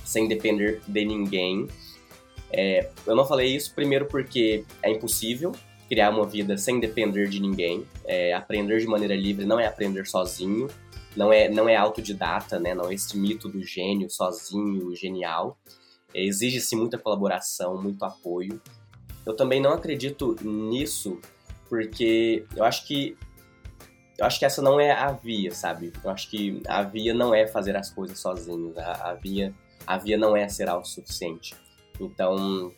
[0.05, 1.67] sem depender de ninguém.
[2.53, 5.53] É, eu não falei isso primeiro porque é impossível
[5.93, 7.87] criar uma vida sem depender de ninguém.
[8.07, 10.67] É, aprender de maneira livre não é aprender sozinho,
[11.15, 12.75] não é, não é autodidata, né?
[12.75, 15.59] não é esse mito do gênio sozinho, genial.
[16.15, 18.59] É, Exige-se muita colaboração, muito apoio.
[19.27, 21.21] Eu também não acredito nisso
[21.69, 23.15] porque eu acho que
[24.17, 25.93] eu acho que essa não é a via, sabe?
[26.03, 28.79] Eu acho que a via não é fazer as coisas sozinhos.
[28.79, 29.55] A, a via
[29.87, 31.55] a via não é ser autossuficiente.
[32.01, 32.73] Então,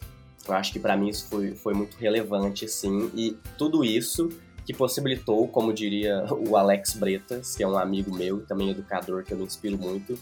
[0.47, 3.11] eu acho que para mim isso foi, foi muito relevante, sim.
[3.15, 4.29] E tudo isso
[4.65, 9.25] que possibilitou, como diria o Alex Bretas, que é um amigo meu e também educador
[9.25, 10.19] que eu me inspiro muito,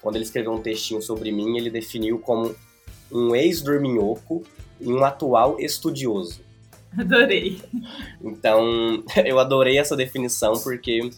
[0.00, 2.54] quando ele escreveu um textinho sobre mim, ele definiu como
[3.10, 4.42] um ex-dorminhoco
[4.80, 6.40] e um atual estudioso.
[6.96, 7.60] Adorei.
[8.22, 11.10] Então, eu adorei essa definição porque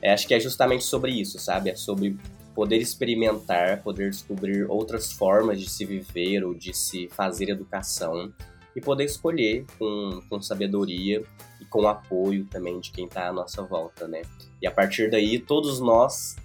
[0.00, 1.70] é, acho que é justamente sobre isso, sabe?
[1.70, 2.16] É sobre
[2.56, 8.32] poder experimentar, poder descobrir outras formas de se viver ou de se fazer educação
[8.74, 11.22] e poder escolher com, com sabedoria
[11.60, 14.22] e com apoio também de quem está à nossa volta, né?
[14.60, 16.36] E a partir daí, todos nós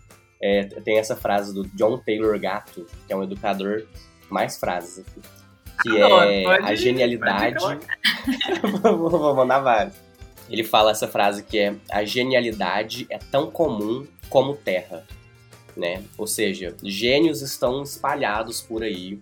[0.41, 3.85] é, tem essa frase do John Taylor Gatto, que é um educador,
[4.29, 5.21] mais frases aqui,
[5.81, 7.63] que é pode, a genialidade.
[8.83, 9.95] Vou mandar vários.
[10.49, 15.05] Ele fala essa frase que é a genialidade é tão comum como terra
[15.81, 16.03] né?
[16.15, 19.19] Ou seja, gênios estão espalhados por aí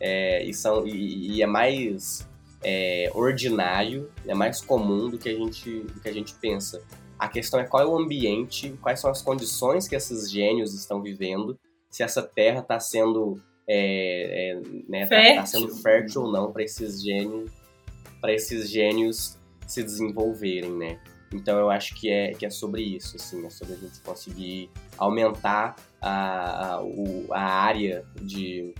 [0.00, 2.24] é, e, são, e, e é mais
[2.62, 6.80] é, ordinário, é mais comum do que, a gente, do que a gente pensa.
[7.18, 11.02] A questão é qual é o ambiente, quais são as condições que esses gênios estão
[11.02, 11.58] vivendo,
[11.90, 16.62] se essa terra está sendo, é, é, né, tá, tá sendo fértil ou não para
[16.62, 17.50] esses gênios,
[18.20, 21.00] para esses gênios se desenvolverem, né?
[21.32, 24.70] Então eu acho que é, que é sobre isso, assim, é sobre a gente conseguir
[24.96, 28.74] aumentar a, a, o, a área de,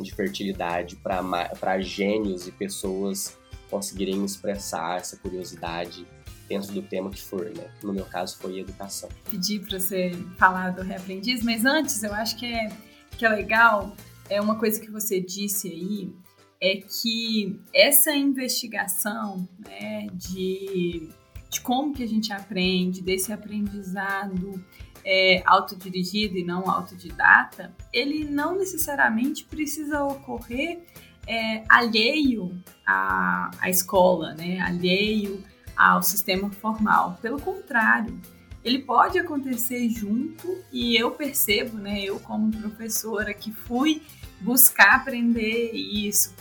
[0.00, 3.36] de fertilidade para gênios e pessoas
[3.68, 6.06] conseguirem expressar essa curiosidade
[6.48, 7.70] dentro do tema que for, né?
[7.82, 9.08] No meu caso foi educação.
[9.30, 12.68] Pedi para você falar do reaprendiz, mas antes eu acho que é,
[13.16, 13.94] que é legal,
[14.28, 16.12] é uma coisa que você disse aí,
[16.60, 21.08] é que essa investigação né, de
[21.50, 24.64] de como que a gente aprende, desse aprendizado
[25.04, 30.80] é, autodirigido e não autodidata, ele não necessariamente precisa ocorrer
[31.26, 34.60] é, alheio à, à escola, né?
[34.60, 35.42] alheio
[35.76, 37.18] ao sistema formal.
[37.20, 38.20] Pelo contrário,
[38.62, 44.02] ele pode acontecer junto e eu percebo, né, eu como professora que fui
[44.40, 46.34] buscar aprender isso,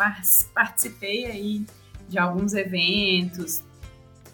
[0.53, 1.65] participei aí
[2.09, 3.63] de alguns eventos,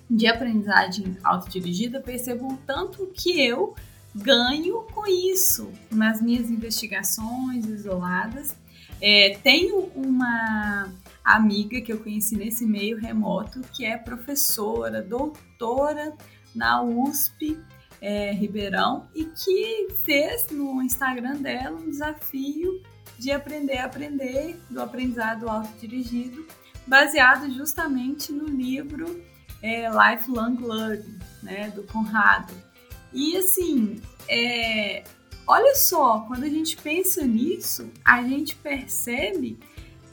[0.09, 3.75] de aprendizagem autodirigida, percebo o tanto que eu
[4.13, 8.55] ganho com isso nas minhas investigações isoladas.
[9.01, 16.13] É, tenho uma amiga que eu conheci nesse meio remoto que é professora, doutora
[16.53, 17.59] na USP
[17.99, 22.81] é, Ribeirão e que fez no Instagram dela um desafio
[23.17, 26.45] de aprender a aprender do aprendizado autodirigido,
[26.85, 29.21] baseado justamente no livro
[29.65, 32.53] é, Lifelong Learning, né, do Conrado.
[33.11, 33.99] E assim,
[34.29, 35.03] é,
[35.47, 39.57] olha só, quando a gente pensa nisso, a gente percebe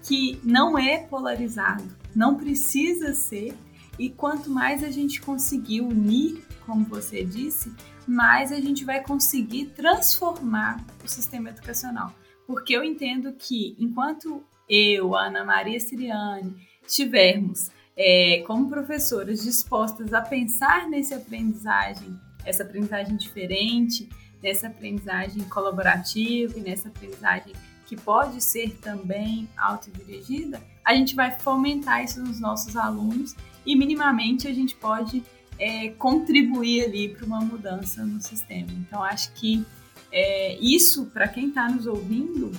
[0.03, 1.85] que não é polarizado,
[2.17, 3.55] não precisa ser,
[3.99, 7.71] e quanto mais a gente conseguir unir, como você disse,
[8.07, 12.15] mais a gente vai conseguir transformar o sistema educacional.
[12.47, 20.21] Porque eu entendo que enquanto eu, Ana Maria Siriane, tivermos é, como professoras dispostas a
[20.21, 24.09] pensar nesse aprendizagem, essa aprendizagem diferente,
[24.43, 27.53] nessa aprendizagem colaborativa e nessa aprendizagem
[27.87, 34.49] que pode ser também autodirigida, a gente vai fomentar isso nos nossos alunos e minimamente
[34.49, 35.23] a gente pode
[35.59, 38.69] é, contribuir ali para uma mudança no sistema.
[38.73, 39.65] Então, acho que
[40.11, 42.51] é, isso, para quem está nos ouvindo,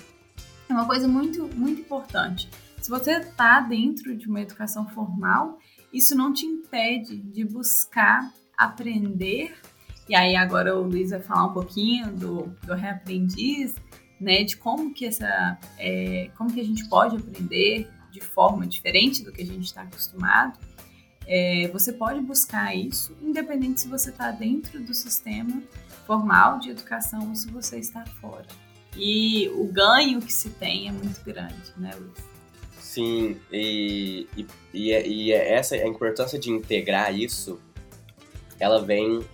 [0.70, 2.50] é uma coisa muito, muito importante.
[2.84, 5.58] Se você está dentro de uma educação formal,
[5.94, 9.56] isso não te impede de buscar aprender.
[10.10, 13.74] E aí agora o Luiz vai falar um pouquinho do, do reaprendiz,
[14.20, 14.44] né?
[14.44, 19.32] De como que essa, é, como que a gente pode aprender de forma diferente do
[19.32, 20.60] que a gente está acostumado.
[21.26, 25.64] É, você pode buscar isso, independente se você está dentro do sistema
[26.06, 28.46] formal de educação ou se você está fora.
[28.98, 32.33] E o ganho que se tem é muito grande, né, Luiz?
[32.94, 37.60] Sim, e, e, e, é, e é essa a importância de integrar isso,
[38.60, 39.26] ela vem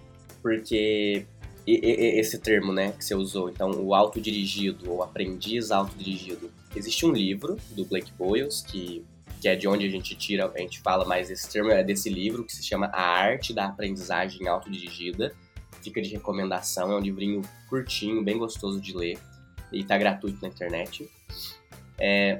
[0.41, 1.26] porque
[1.67, 6.50] esse termo, né, que você usou, então o autodirigido ou aprendiz autodirigido.
[6.74, 9.06] Existe um livro do Blake Boyles que
[9.41, 12.10] que é de onde a gente tira, a gente fala mais esse termo, é desse
[12.10, 15.34] livro que se chama A Arte da Aprendizagem Autodirigida.
[15.82, 19.17] Fica de recomendação, é um livrinho curtinho, bem gostoso de ler
[19.72, 21.10] e está gratuito na internet.
[21.98, 22.39] É,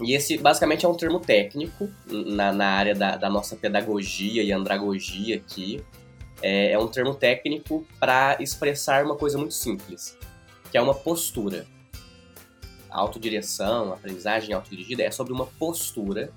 [0.00, 4.52] e esse basicamente é um termo técnico na, na área da, da, nossa pedagogia e
[4.52, 5.82] andragogia aqui.
[6.40, 10.18] É, é um termo técnico para expressar uma coisa muito simples,
[10.70, 11.66] que é uma postura
[12.90, 16.32] autodireção, aprendizagem autodirigida, é sobre uma postura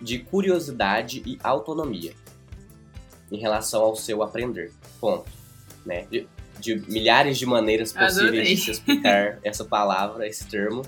[0.00, 2.12] de curiosidade e autonomia
[3.30, 4.72] em relação ao seu aprender.
[5.00, 5.30] Ponto.
[5.84, 6.06] Né?
[6.10, 6.28] De,
[6.58, 8.54] de milhares de maneiras possíveis Adorei.
[8.54, 10.82] de se explicar essa palavra, esse termo.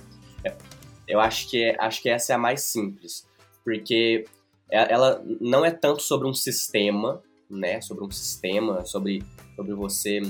[1.08, 3.26] Eu acho que, acho que essa é a mais simples,
[3.64, 4.26] porque
[4.70, 7.80] é, ela não é tanto sobre um sistema, né?
[7.80, 9.24] Sobre um sistema, sobre,
[9.56, 10.20] sobre você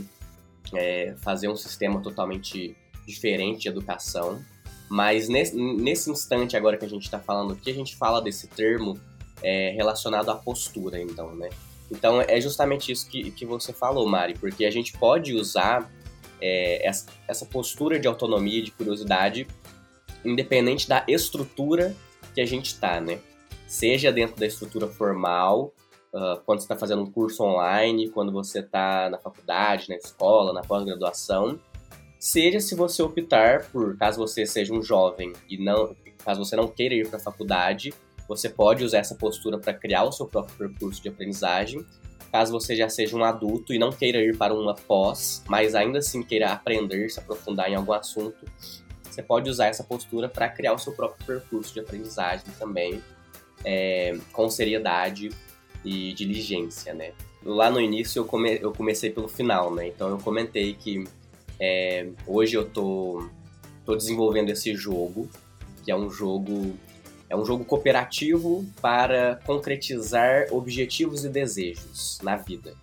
[0.75, 4.43] é, fazer um sistema totalmente diferente de educação,
[4.88, 8.47] mas nesse, nesse instante agora que a gente está falando aqui, a gente fala desse
[8.47, 8.99] termo
[9.43, 11.51] é, relacionado à postura, então, né?
[11.91, 15.91] Então é justamente isso que, que você falou, Mari, porque a gente pode usar
[16.41, 19.47] é, essa, essa postura de autonomia e de curiosidade
[20.24, 21.94] independente da estrutura
[22.35, 23.18] que a gente está, né?
[23.66, 25.72] Seja dentro da estrutura formal,
[26.12, 30.52] uh, quando você está fazendo um curso online, quando você está na faculdade, na escola,
[30.52, 31.59] na pós-graduação,
[32.18, 36.68] seja se você optar por, caso você seja um jovem e não, caso você não
[36.68, 37.92] queira ir para a faculdade,
[38.28, 41.85] você pode usar essa postura para criar o seu próprio percurso de aprendizagem.
[42.31, 45.98] Caso você já seja um adulto e não queira ir para uma pós, mas ainda
[45.98, 48.44] assim queira aprender, se aprofundar em algum assunto,
[49.18, 53.02] você pode usar essa postura para criar o seu próprio percurso de aprendizagem também,
[53.64, 55.31] é, com seriedade
[55.85, 57.12] e diligência, né?
[57.44, 59.88] Lá no início eu, come, eu comecei pelo final, né?
[59.88, 61.04] Então eu comentei que
[61.59, 63.28] é, hoje eu tô,
[63.85, 65.28] tô desenvolvendo esse jogo,
[65.85, 66.76] que é um jogo
[67.31, 72.74] é um jogo cooperativo para concretizar objetivos e desejos na vida,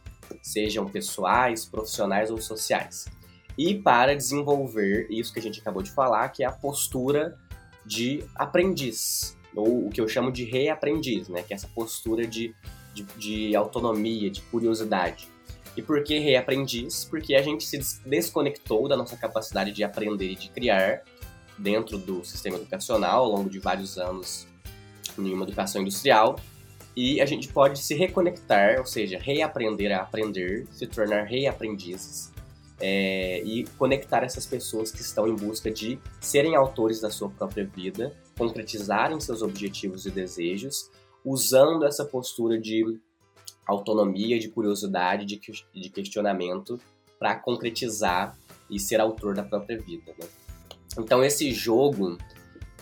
[0.44, 3.06] sejam pessoais, profissionais ou sociais.
[3.58, 7.38] E para desenvolver isso que a gente acabou de falar, que é a postura
[7.86, 11.42] de aprendiz, ou o que eu chamo de reaprendiz, né?
[11.42, 12.54] Que é essa postura de,
[12.94, 15.28] de, de autonomia, de curiosidade.
[15.78, 17.06] E por que reaprendiz?
[17.06, 21.04] Porque a gente se desconectou da nossa capacidade de aprender e de criar
[21.58, 24.48] dentro do sistema educacional ao longo de vários anos
[25.18, 26.38] em uma educação industrial.
[26.96, 32.35] E a gente pode se reconectar, ou seja, reaprender a aprender, se tornar reaprendizes
[32.80, 37.66] é, e conectar essas pessoas que estão em busca de serem autores da sua própria
[37.66, 40.92] vida, concretizarem seus objetivos e desejos,
[41.24, 43.00] usando essa postura de
[43.66, 45.40] autonomia, de curiosidade, de,
[45.74, 46.80] de questionamento
[47.18, 48.38] para concretizar
[48.70, 50.14] e ser autor da própria vida.
[50.20, 50.28] Né?
[51.00, 52.18] Então esse jogo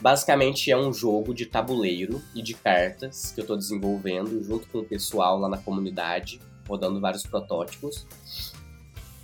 [0.01, 4.79] basicamente é um jogo de tabuleiro e de cartas que eu estou desenvolvendo junto com
[4.79, 8.05] o pessoal lá na comunidade, rodando vários protótipos,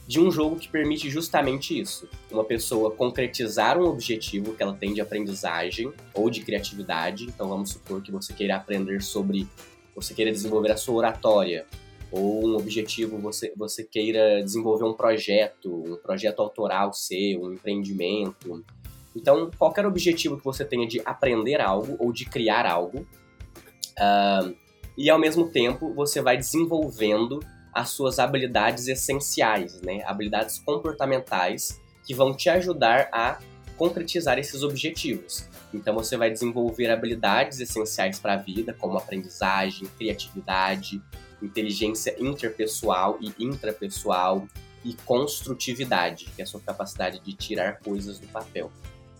[0.09, 4.91] de um jogo que permite justamente isso: uma pessoa concretizar um objetivo que ela tem
[4.91, 7.25] de aprendizagem ou de criatividade.
[7.25, 9.47] Então vamos supor que você queira aprender sobre
[9.95, 11.67] você queira desenvolver a sua oratória,
[12.11, 18.65] ou um objetivo, você, você queira desenvolver um projeto, um projeto autoral seu, um empreendimento.
[19.15, 24.55] Então, qualquer objetivo que você tenha de aprender algo ou de criar algo, uh,
[24.97, 27.39] e ao mesmo tempo você vai desenvolvendo
[27.73, 30.03] as suas habilidades essenciais, né?
[30.05, 33.39] habilidades comportamentais que vão te ajudar a
[33.77, 35.47] concretizar esses objetivos.
[35.73, 41.01] Então você vai desenvolver habilidades essenciais para a vida, como aprendizagem, criatividade,
[41.41, 44.47] inteligência interpessoal e intrapessoal
[44.83, 48.71] e construtividade, que é a sua capacidade de tirar coisas do papel.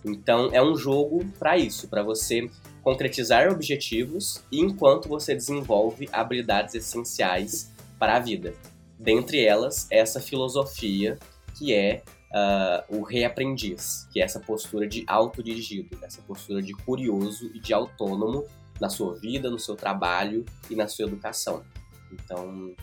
[0.04, 2.50] Então é um jogo para isso, para você
[2.82, 8.54] concretizar objetivos enquanto você desenvolve habilidades essenciais para a vida.
[8.98, 11.20] Dentre elas, essa filosofia
[11.58, 17.52] que é uh, o reaprendiz, que é essa postura de autodirigido, essa postura de curioso
[17.54, 18.46] e de autônomo
[18.80, 21.64] na sua vida, no seu trabalho e na sua educação.
[22.12, 22.74] Então,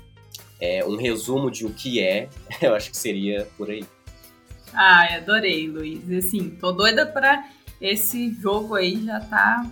[0.61, 2.29] é um resumo de o que é,
[2.61, 3.85] eu acho que seria por aí.
[4.73, 6.11] Ai, adorei, Luiz.
[6.13, 7.49] Assim, tô doida para
[7.81, 9.67] esse jogo aí já tá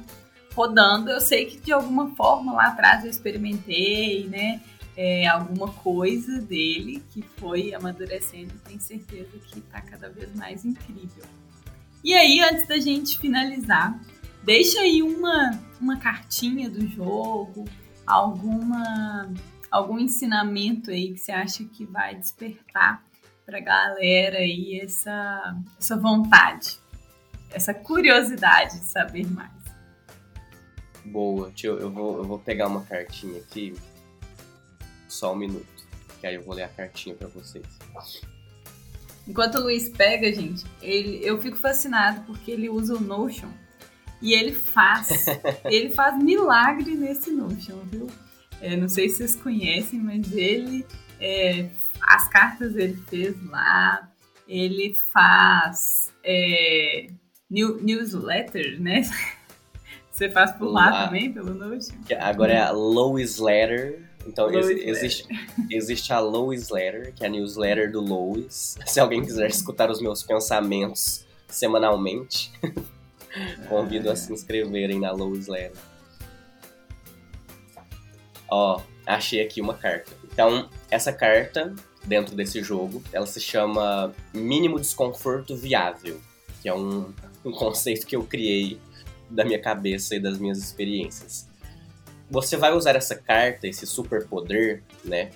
[0.55, 1.11] rodando.
[1.11, 4.61] Eu sei que de alguma forma lá atrás eu experimentei, né?
[4.97, 11.25] É, alguma coisa dele que foi amadurecendo tenho certeza que está cada vez mais incrível.
[12.03, 13.99] E aí, antes da gente finalizar,
[14.43, 17.65] deixa aí uma, uma cartinha do jogo,
[18.07, 19.33] alguma
[19.71, 23.03] algum ensinamento aí que você acha que vai despertar
[23.45, 26.79] para a galera aí essa, essa vontade,
[27.51, 29.51] essa curiosidade de saber mais.
[31.05, 33.75] Boa, tio, eu vou, eu vou pegar uma cartinha aqui,
[35.15, 35.67] só um minuto,
[36.21, 37.65] que aí eu vou ler a cartinha para vocês.
[39.27, 43.49] Enquanto o Luiz pega, gente, ele, eu fico fascinado porque ele usa o Notion
[44.21, 45.27] e ele faz,
[45.65, 48.07] ele faz milagre nesse Notion, viu?
[48.61, 50.87] É, não sei se vocês conhecem, mas ele
[51.21, 51.69] é,
[52.03, 54.11] as cartas ele fez lá,
[54.47, 57.07] ele faz é,
[57.49, 59.03] new, newsletter, né?
[60.11, 61.97] Você faz por lá, lá também, pelo Notion?
[62.21, 64.04] Agora é a Lois Letter.
[64.27, 65.27] Então Lois existe,
[65.71, 68.77] existe a Lois Letter, que é a newsletter do Lois.
[68.87, 72.53] Se alguém quiser escutar os meus pensamentos semanalmente,
[73.69, 75.81] convido a se inscreverem na Lois Letter.
[78.51, 80.13] Ó, achei aqui uma carta.
[80.33, 86.21] Então, essa carta, dentro desse jogo, ela se chama Mínimo Desconforto Viável,
[86.61, 87.13] que é um,
[87.45, 88.79] um conceito que eu criei
[89.31, 91.49] da minha cabeça e das minhas experiências.
[92.31, 95.31] Você vai usar essa carta, esse superpoder, né?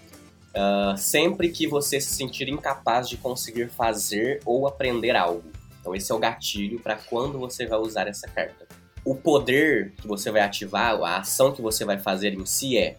[0.49, 5.45] Uh, sempre que você se sentir incapaz de conseguir fazer ou aprender algo.
[5.81, 8.67] Então, esse é o gatilho para quando você vai usar essa carta.
[9.05, 12.97] O poder que você vai ativar, a ação que você vai fazer em si é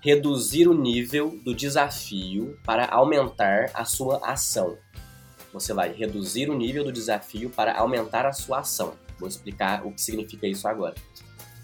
[0.00, 4.76] reduzir o nível do desafio para aumentar a sua ação.
[5.52, 8.94] Você vai reduzir o nível do desafio para aumentar a sua ação.
[9.18, 10.94] Vou explicar o que significa isso agora.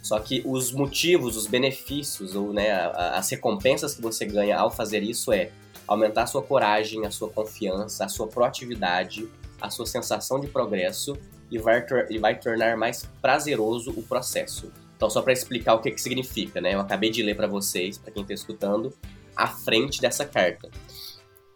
[0.05, 5.03] Só que os motivos, os benefícios ou né, as recompensas que você ganha ao fazer
[5.03, 5.51] isso é
[5.89, 9.27] aumentar a sua coragem, a sua confiança, a sua proatividade,
[9.59, 11.17] a sua sensação de progresso
[11.51, 14.71] e vai, e vai tornar mais prazeroso o processo.
[14.95, 16.75] Então, só para explicar o que, que significa, né?
[16.75, 18.93] Eu acabei de ler para vocês, para quem está escutando,
[19.35, 20.71] a frente dessa carta.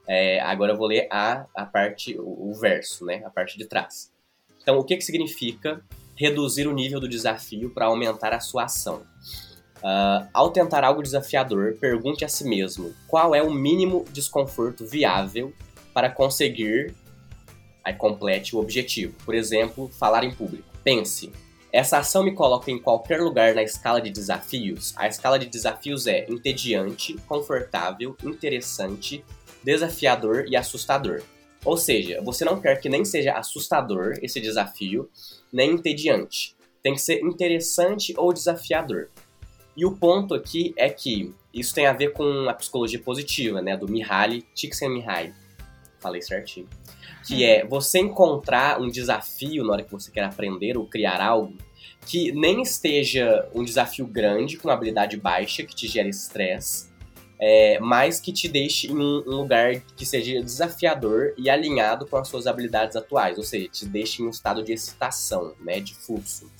[0.07, 3.22] É, agora eu vou ler a, a parte, o, o, verso, né?
[3.26, 4.11] A parte de trás.
[4.62, 5.84] Então, o que, que significa
[6.18, 9.02] reduzir o nível do desafio para aumentar a sua ação?
[9.78, 15.54] Uh, ao tentar algo desafiador, pergunte a si mesmo qual é o mínimo desconforto viável
[15.94, 16.92] para conseguir
[17.84, 19.14] aí complete o objetivo.
[19.24, 20.68] Por exemplo, falar em público.
[20.82, 21.32] Pense,
[21.72, 24.92] essa ação me coloca em qualquer lugar na escala de desafios.
[24.96, 29.24] A escala de desafios é entediante, confortável, interessante,
[29.62, 31.22] desafiador e assustador.
[31.64, 35.09] Ou seja, você não quer que nem seja assustador esse desafio,
[35.52, 36.56] nem entediante.
[36.82, 39.09] Tem que ser interessante ou desafiador.
[39.76, 43.76] E o ponto aqui é que isso tem a ver com a psicologia positiva, né,
[43.76, 45.34] do Mihaly Csikszentmihalyi.
[46.00, 46.68] Falei certinho
[47.28, 51.54] que é você encontrar um desafio na hora que você quer aprender ou criar algo
[52.06, 56.88] que nem esteja um desafio grande, com uma habilidade baixa, que te gere estresse,
[57.41, 62.28] é, mas que te deixe em um lugar que seja desafiador e alinhado com as
[62.28, 66.51] suas habilidades atuais, ou seja, te deixe em um estado de excitação, né, de fluxo.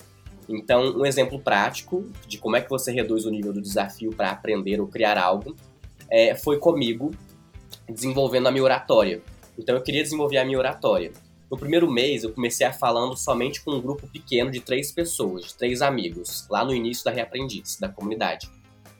[0.47, 4.31] Então, um exemplo prático de como é que você reduz o nível do desafio para
[4.31, 5.55] aprender ou criar algo
[6.09, 7.11] é, foi comigo
[7.87, 9.21] desenvolvendo a minha oratória.
[9.57, 11.11] Então eu queria desenvolver a minha oratória.
[11.51, 15.45] No primeiro mês, eu comecei a falando somente com um grupo pequeno de três pessoas,
[15.45, 18.49] de três amigos, lá no início da Reaprendiz, da comunidade.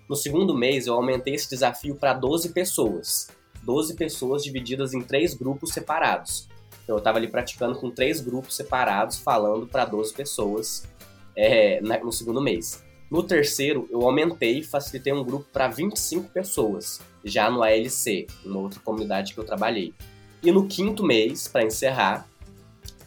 [0.09, 3.27] No segundo mês, eu aumentei esse desafio para 12 pessoas.
[3.61, 6.49] 12 pessoas divididas em três grupos separados.
[6.83, 10.83] Então, eu estava ali praticando com três grupos separados, falando para 12 pessoas
[11.35, 12.83] é, no segundo mês.
[13.11, 18.61] No terceiro, eu aumentei e facilitei um grupo para 25 pessoas, já no ALC, uma
[18.61, 19.93] outra comunidade que eu trabalhei.
[20.41, 22.27] E no quinto mês, para encerrar,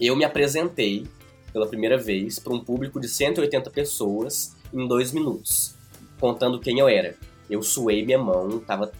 [0.01, 1.05] eu me apresentei
[1.53, 5.75] pela primeira vez para um público de 180 pessoas em dois minutos,
[6.23, 7.17] contando quem eu era.
[7.51, 8.93] Eu suei minha mão, tava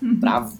[0.00, 0.58] bravo,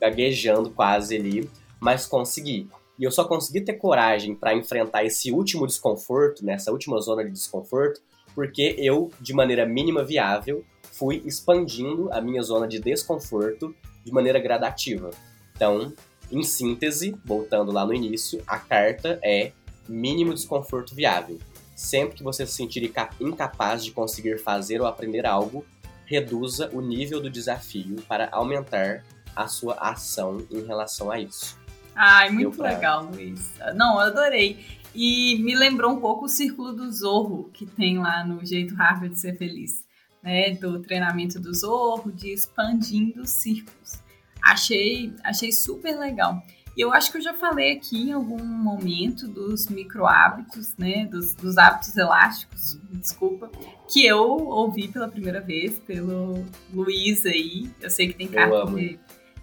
[0.00, 1.48] gaguejando quase ali,
[1.78, 2.68] mas consegui.
[2.98, 7.30] E eu só consegui ter coragem para enfrentar esse último desconforto, nessa última zona de
[7.30, 8.02] desconforto,
[8.34, 13.72] porque eu, de maneira mínima viável, fui expandindo a minha zona de desconforto
[14.04, 15.10] de maneira gradativa.
[15.54, 15.92] Então,
[16.32, 19.52] em síntese, voltando lá no início, a carta é
[19.88, 21.38] mínimo desconforto viável.
[21.80, 25.64] Sempre que você se sentir incapaz de conseguir fazer ou aprender algo,
[26.04, 29.02] reduza o nível do desafio para aumentar
[29.34, 31.58] a sua ação em relação a isso.
[31.96, 32.74] Ai, muito pra...
[32.74, 33.50] legal, Luiz.
[33.74, 34.62] Não, eu adorei.
[34.94, 39.14] E me lembrou um pouco o Círculo do Zorro que tem lá no Jeito Harvard
[39.14, 39.82] de Ser Feliz.
[40.22, 43.98] né, do treinamento do Zorro, de expandindo círculos.
[44.42, 46.42] Achei, achei super legal.
[46.76, 51.04] E eu acho que eu já falei aqui em algum momento dos micro hábitos, né,
[51.06, 53.50] dos, dos hábitos elásticos, desculpa,
[53.88, 57.70] que eu ouvi pela primeira vez pelo Luiz aí.
[57.80, 58.98] Eu sei que tem carta de,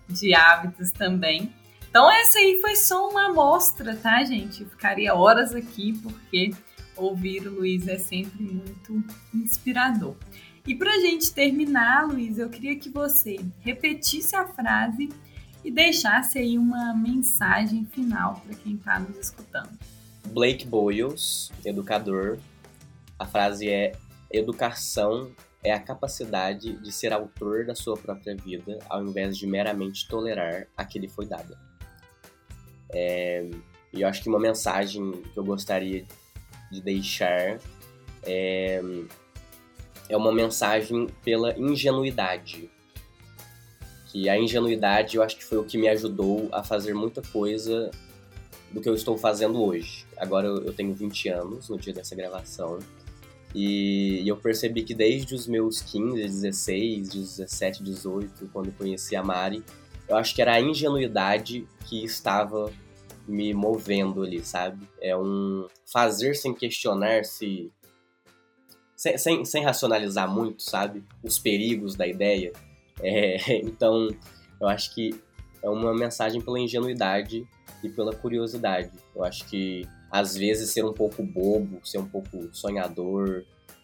[0.08, 1.54] de hábitos também.
[1.90, 4.64] Então essa aí foi só uma amostra, tá, gente?
[4.64, 6.52] Eu ficaria horas aqui porque
[6.96, 9.04] ouvir o Luiz é sempre muito
[9.34, 10.16] inspirador.
[10.66, 15.10] E para a gente terminar, Luiz, eu queria que você repetisse a frase
[15.68, 19.78] e deixasse aí uma mensagem final para quem está nos escutando.
[20.28, 22.39] Blake Boyles, educador,
[23.20, 23.91] a frase é:
[24.32, 25.30] Educação
[25.61, 30.68] é a capacidade de ser autor da sua própria vida, ao invés de meramente tolerar
[30.78, 31.59] a que lhe foi dada.
[32.93, 33.49] É,
[33.91, 36.05] e eu acho que uma mensagem que eu gostaria
[36.72, 37.59] de deixar
[38.24, 38.82] é,
[40.07, 42.70] é uma mensagem pela ingenuidade.
[44.18, 47.91] Que a ingenuidade eu acho que foi o que me ajudou a fazer muita coisa
[48.72, 50.07] do que eu estou fazendo hoje.
[50.18, 52.80] Agora eu tenho 20 anos no dia dessa gravação.
[53.53, 59.63] E eu percebi que desde os meus 15, 16, 17, 18, quando conheci a Mari,
[60.09, 62.74] eu acho que era a ingenuidade que estava
[63.28, 64.88] me movendo ali, sabe?
[64.99, 67.72] É um fazer sem questionar se
[68.95, 71.03] sem, sem, sem racionalizar muito, sabe?
[71.22, 72.51] Os perigos da ideia.
[73.02, 74.08] É, então,
[74.60, 75.12] eu acho que
[75.62, 77.48] é uma mensagem pela ingenuidade
[77.84, 78.91] e pela curiosidade.
[79.16, 83.43] Eu acho que, às vezes, ser um pouco bobo, ser um pouco sonhador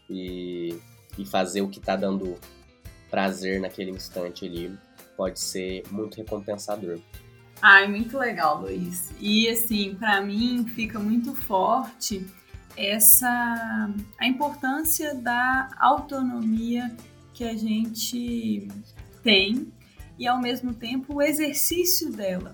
[0.09, 0.77] e,
[1.17, 2.37] e fazer o que tá dando
[3.09, 4.75] prazer naquele instante ali
[5.15, 6.99] pode ser muito recompensador.
[7.61, 9.11] Ai, muito legal, Luiz.
[9.19, 12.25] E assim, para mim fica muito forte
[12.75, 13.89] essa
[14.19, 16.91] a importância da autonomia
[17.33, 18.67] que a gente
[19.23, 19.71] tem
[20.19, 22.53] e ao mesmo tempo o exercício dela,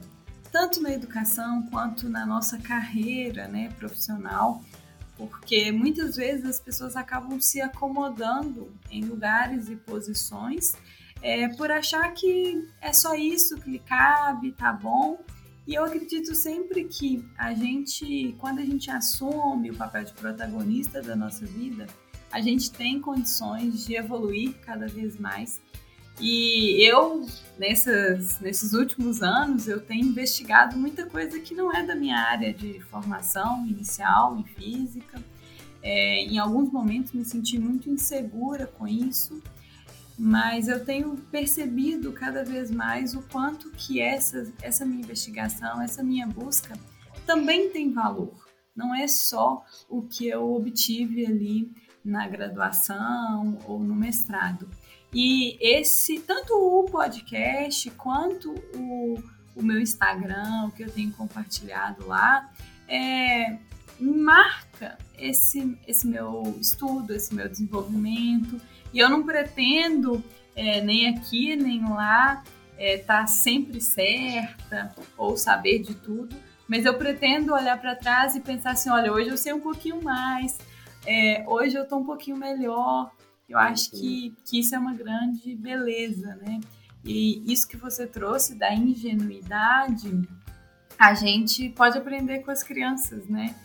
[0.51, 4.63] tanto na educação quanto na nossa carreira, né, profissional,
[5.17, 10.74] porque muitas vezes as pessoas acabam se acomodando em lugares e posições
[11.22, 15.20] é, por achar que é só isso que lhe cabe, tá bom,
[15.70, 20.99] e eu acredito sempre que a gente, quando a gente assume o papel de protagonista
[20.99, 21.86] da nossa vida,
[22.32, 25.61] a gente tem condições de evoluir cada vez mais.
[26.20, 27.26] E eu,
[27.57, 32.53] nessas, nesses últimos anos, eu tenho investigado muita coisa que não é da minha área
[32.53, 35.22] de formação inicial em física.
[35.82, 39.41] É, em alguns momentos me senti muito insegura com isso
[40.20, 46.03] mas eu tenho percebido cada vez mais o quanto que essa, essa minha investigação, essa
[46.03, 46.74] minha busca
[47.26, 48.36] também tem valor.
[48.76, 51.72] Não é só o que eu obtive ali
[52.03, 54.70] na graduação ou no mestrado.
[55.14, 59.22] E esse, tanto o podcast quanto o,
[59.55, 62.51] o meu Instagram, o que eu tenho compartilhado lá,
[62.88, 63.57] é,
[63.99, 68.60] marca esse, esse meu estudo, esse meu desenvolvimento
[68.93, 70.24] e eu não pretendo,
[70.55, 72.43] é, nem aqui nem lá,
[72.78, 76.36] estar é, tá sempre certa ou saber de tudo,
[76.68, 80.01] mas eu pretendo olhar para trás e pensar assim: olha, hoje eu sei um pouquinho
[80.03, 80.57] mais,
[81.05, 83.12] é, hoje eu estou um pouquinho melhor.
[83.50, 86.62] Eu acho que, que isso é uma grande beleza, né?
[87.04, 90.22] E isso que você trouxe da ingenuidade,
[90.97, 93.56] a gente pode aprender com as crianças, né?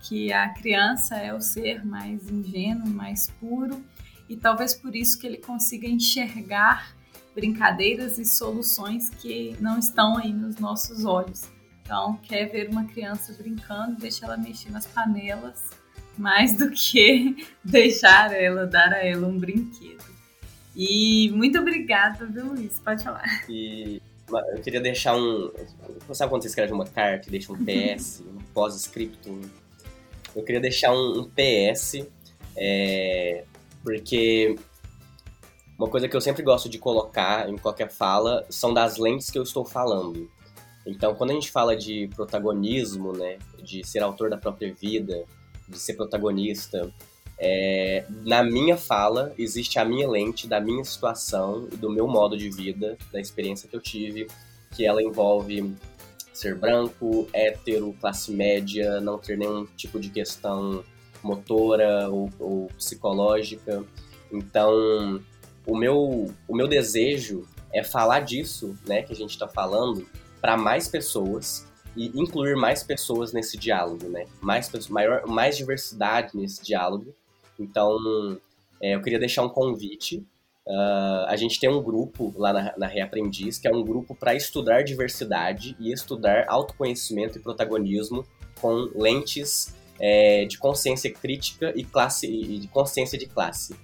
[0.00, 3.84] Que a criança é o ser mais ingênuo, mais puro,
[4.28, 6.94] e talvez por isso que ele consiga enxergar
[7.34, 11.42] brincadeiras e soluções que não estão aí nos nossos olhos.
[11.82, 15.70] Então, quer ver uma criança brincando, deixa ela mexer nas panelas,
[16.18, 20.04] mais do que deixar ela, dar a ela um brinquedo.
[20.76, 22.80] E muito obrigada, viu, Luiz?
[22.80, 23.44] Pode falar.
[23.48, 25.50] E eu queria deixar um.
[26.12, 29.40] Sabe quando você escreve uma carta e deixa um PS, um pós-scriptum?
[30.34, 32.04] Eu queria deixar um, um PS
[32.56, 33.44] é,
[33.82, 34.56] porque
[35.78, 39.38] uma coisa que eu sempre gosto de colocar em qualquer fala são das lentes que
[39.38, 40.30] eu estou falando.
[40.86, 45.24] Então, quando a gente fala de protagonismo, né, de ser autor da própria vida,
[45.68, 46.92] de ser protagonista,
[47.38, 52.48] é, na minha fala existe a minha lente da minha situação do meu modo de
[52.48, 54.28] vida, da experiência que eu tive,
[54.74, 55.74] que ela envolve
[56.32, 60.84] ser branco, hétero, classe média, não ter nenhum tipo de questão
[61.22, 63.84] motora ou, ou psicológica.
[64.30, 65.20] Então,
[65.66, 70.06] o meu, o meu desejo é falar disso, né, que a gente está falando,
[70.40, 71.66] para mais pessoas
[71.96, 74.26] e incluir mais pessoas nesse diálogo, né?
[74.40, 77.14] Mais, maior, mais diversidade nesse diálogo.
[77.58, 77.98] Então,
[78.82, 80.18] é, eu queria deixar um convite.
[80.66, 84.34] Uh, a gente tem um grupo lá na, na Reaprendiz, que é um grupo para
[84.34, 88.24] estudar diversidade e estudar autoconhecimento e protagonismo
[88.60, 93.76] com lentes é, de consciência crítica e, classe, e de consciência de classe.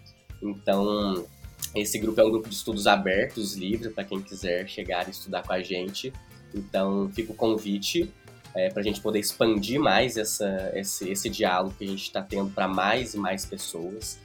[0.43, 1.27] Então,
[1.75, 5.43] esse grupo é um grupo de estudos abertos, livre, para quem quiser chegar e estudar
[5.43, 6.13] com a gente.
[6.55, 8.11] Então, fica o convite
[8.55, 12.23] é, para a gente poder expandir mais essa, esse, esse diálogo que a gente está
[12.23, 14.19] tendo para mais e mais pessoas.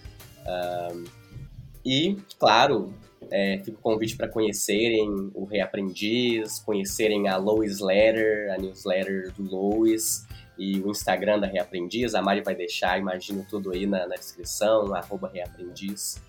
[1.86, 2.94] E, claro,
[3.32, 9.44] é, fica o convite para conhecerem o Reaprendiz, conhecerem a Lois Letter, a newsletter do
[9.44, 10.26] Lois,
[10.58, 12.16] e o Instagram da Reaprendiz.
[12.16, 16.22] A Mari vai deixar, imagino tudo aí na, na descrição, arroba Reaprendiz.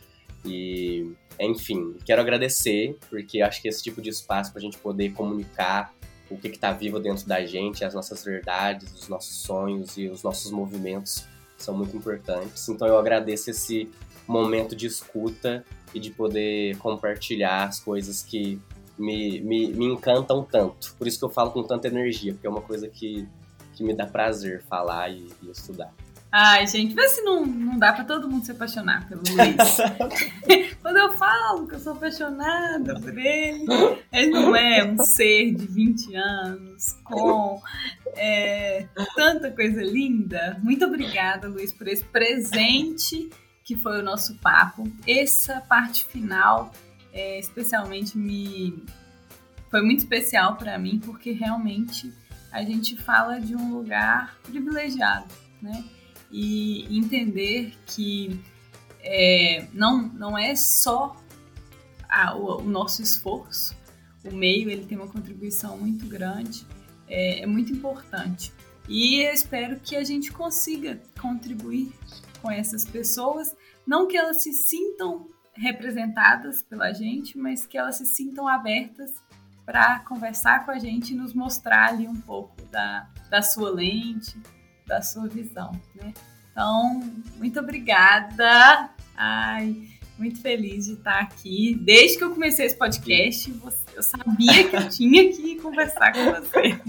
[0.47, 5.13] E, enfim, quero agradecer, porque acho que esse tipo de espaço para a gente poder
[5.13, 5.95] comunicar
[6.31, 10.23] o que está vivo dentro da gente, as nossas verdades, os nossos sonhos e os
[10.23, 11.25] nossos movimentos
[11.57, 12.69] são muito importantes.
[12.69, 13.89] Então eu agradeço esse
[14.27, 18.61] momento de escuta e de poder compartilhar as coisas que
[18.99, 20.95] me, me, me encantam tanto.
[20.99, 23.29] Por isso que eu falo com tanta energia, porque é uma coisa que
[23.77, 25.93] que me dá prazer falar e, e estudar.
[26.39, 30.77] Ai, gente, vê se não, não dá pra todo mundo se apaixonar pelo Luiz.
[30.83, 33.65] Quando eu falo que eu sou apaixonada por ele,
[34.13, 37.59] ele não é um ser de 20 anos com
[38.15, 40.61] é, tanta coisa linda.
[40.63, 43.31] Muito obrigada, Luiz, por esse presente
[43.65, 44.87] que foi o nosso papo.
[45.09, 46.71] Essa parte final,
[47.15, 48.85] é, especialmente, me
[49.71, 52.13] foi muito especial para mim, porque realmente
[52.53, 55.33] a gente fala de um lugar privilegiado,
[55.63, 55.83] né?
[56.31, 58.41] E entender que
[59.01, 61.17] é, não, não é só
[62.09, 63.77] a, o, o, nosso esforço,
[64.25, 66.67] o meio ele tem uma contribuição muito grande,
[67.09, 68.53] é, é muito importante.
[68.89, 71.93] E eu espero que a gente consiga contribuir
[72.41, 73.55] com essas pessoas,
[73.87, 79.13] não que elas se sintam representadas pela gente, mas que elas se sintam abertas
[79.65, 84.37] para conversar com a gente e nos mostrar ali um pouco da, da sua lente,
[84.87, 86.13] da sua visão, né?
[86.51, 87.01] Então,
[87.37, 88.91] muito obrigada.
[89.17, 89.77] Ai,
[90.19, 91.79] muito feliz de estar aqui.
[91.83, 93.53] Desde que eu comecei esse podcast,
[93.95, 96.81] eu sabia que eu tinha que conversar com você.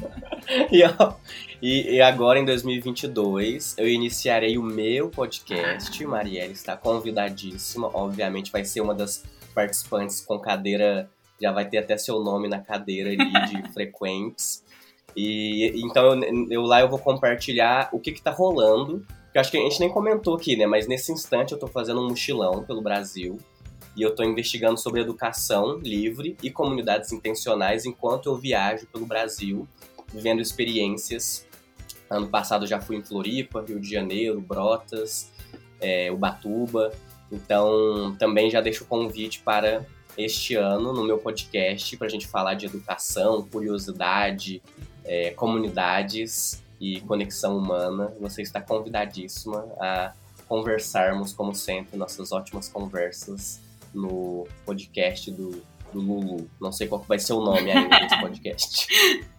[1.61, 6.03] e, e, agora, em 2022, eu iniciarei o meu podcast.
[6.03, 6.07] Ah.
[6.07, 7.89] Marielle está convidadíssima.
[7.93, 9.23] Obviamente, vai ser uma das
[9.53, 11.09] participantes com cadeira
[11.41, 14.63] já vai ter até seu nome na cadeira ali de frequentes.
[15.16, 19.05] E então eu, eu, lá eu vou compartilhar o que, que tá rolando.
[19.32, 20.66] Que eu acho que a gente nem comentou aqui, né?
[20.66, 23.38] Mas nesse instante eu tô fazendo um mochilão pelo Brasil.
[23.95, 29.68] E eu tô investigando sobre educação livre e comunidades intencionais enquanto eu viajo pelo Brasil,
[30.14, 31.47] vivendo experiências.
[32.08, 35.32] Ano passado já fui em Floripa, Rio de Janeiro, Brotas,
[35.82, 36.91] é, Ubatuba.
[37.32, 39.84] Então também já deixo o convite para
[40.18, 44.62] este ano no meu podcast para a gente falar de educação, curiosidade,
[45.08, 48.14] é, comunidades e conexão humana.
[48.20, 50.14] Você está convidadíssima a
[50.47, 53.60] conversarmos, como sempre, nossas ótimas conversas
[53.93, 56.49] no podcast do, do Lulu.
[56.60, 58.88] Não sei qual vai ser o nome ainda desse podcast.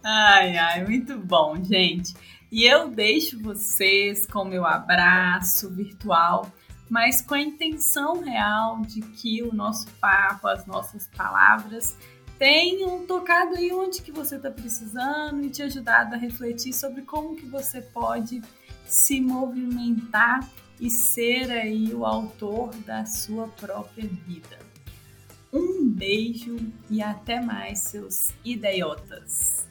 [0.03, 2.13] ai, ai, muito bom, gente.
[2.51, 6.51] E eu deixo vocês com meu abraço virtual
[6.89, 11.95] mas com a intenção real de que o nosso papo, as nossas palavras
[12.39, 17.35] tenham tocado aí onde que você está precisando e te ajudado a refletir sobre como
[17.35, 18.41] que você pode
[18.85, 24.57] se movimentar e ser aí o autor da sua própria vida.
[25.51, 26.55] Um beijo
[26.89, 29.67] e até mais, seus idiotas!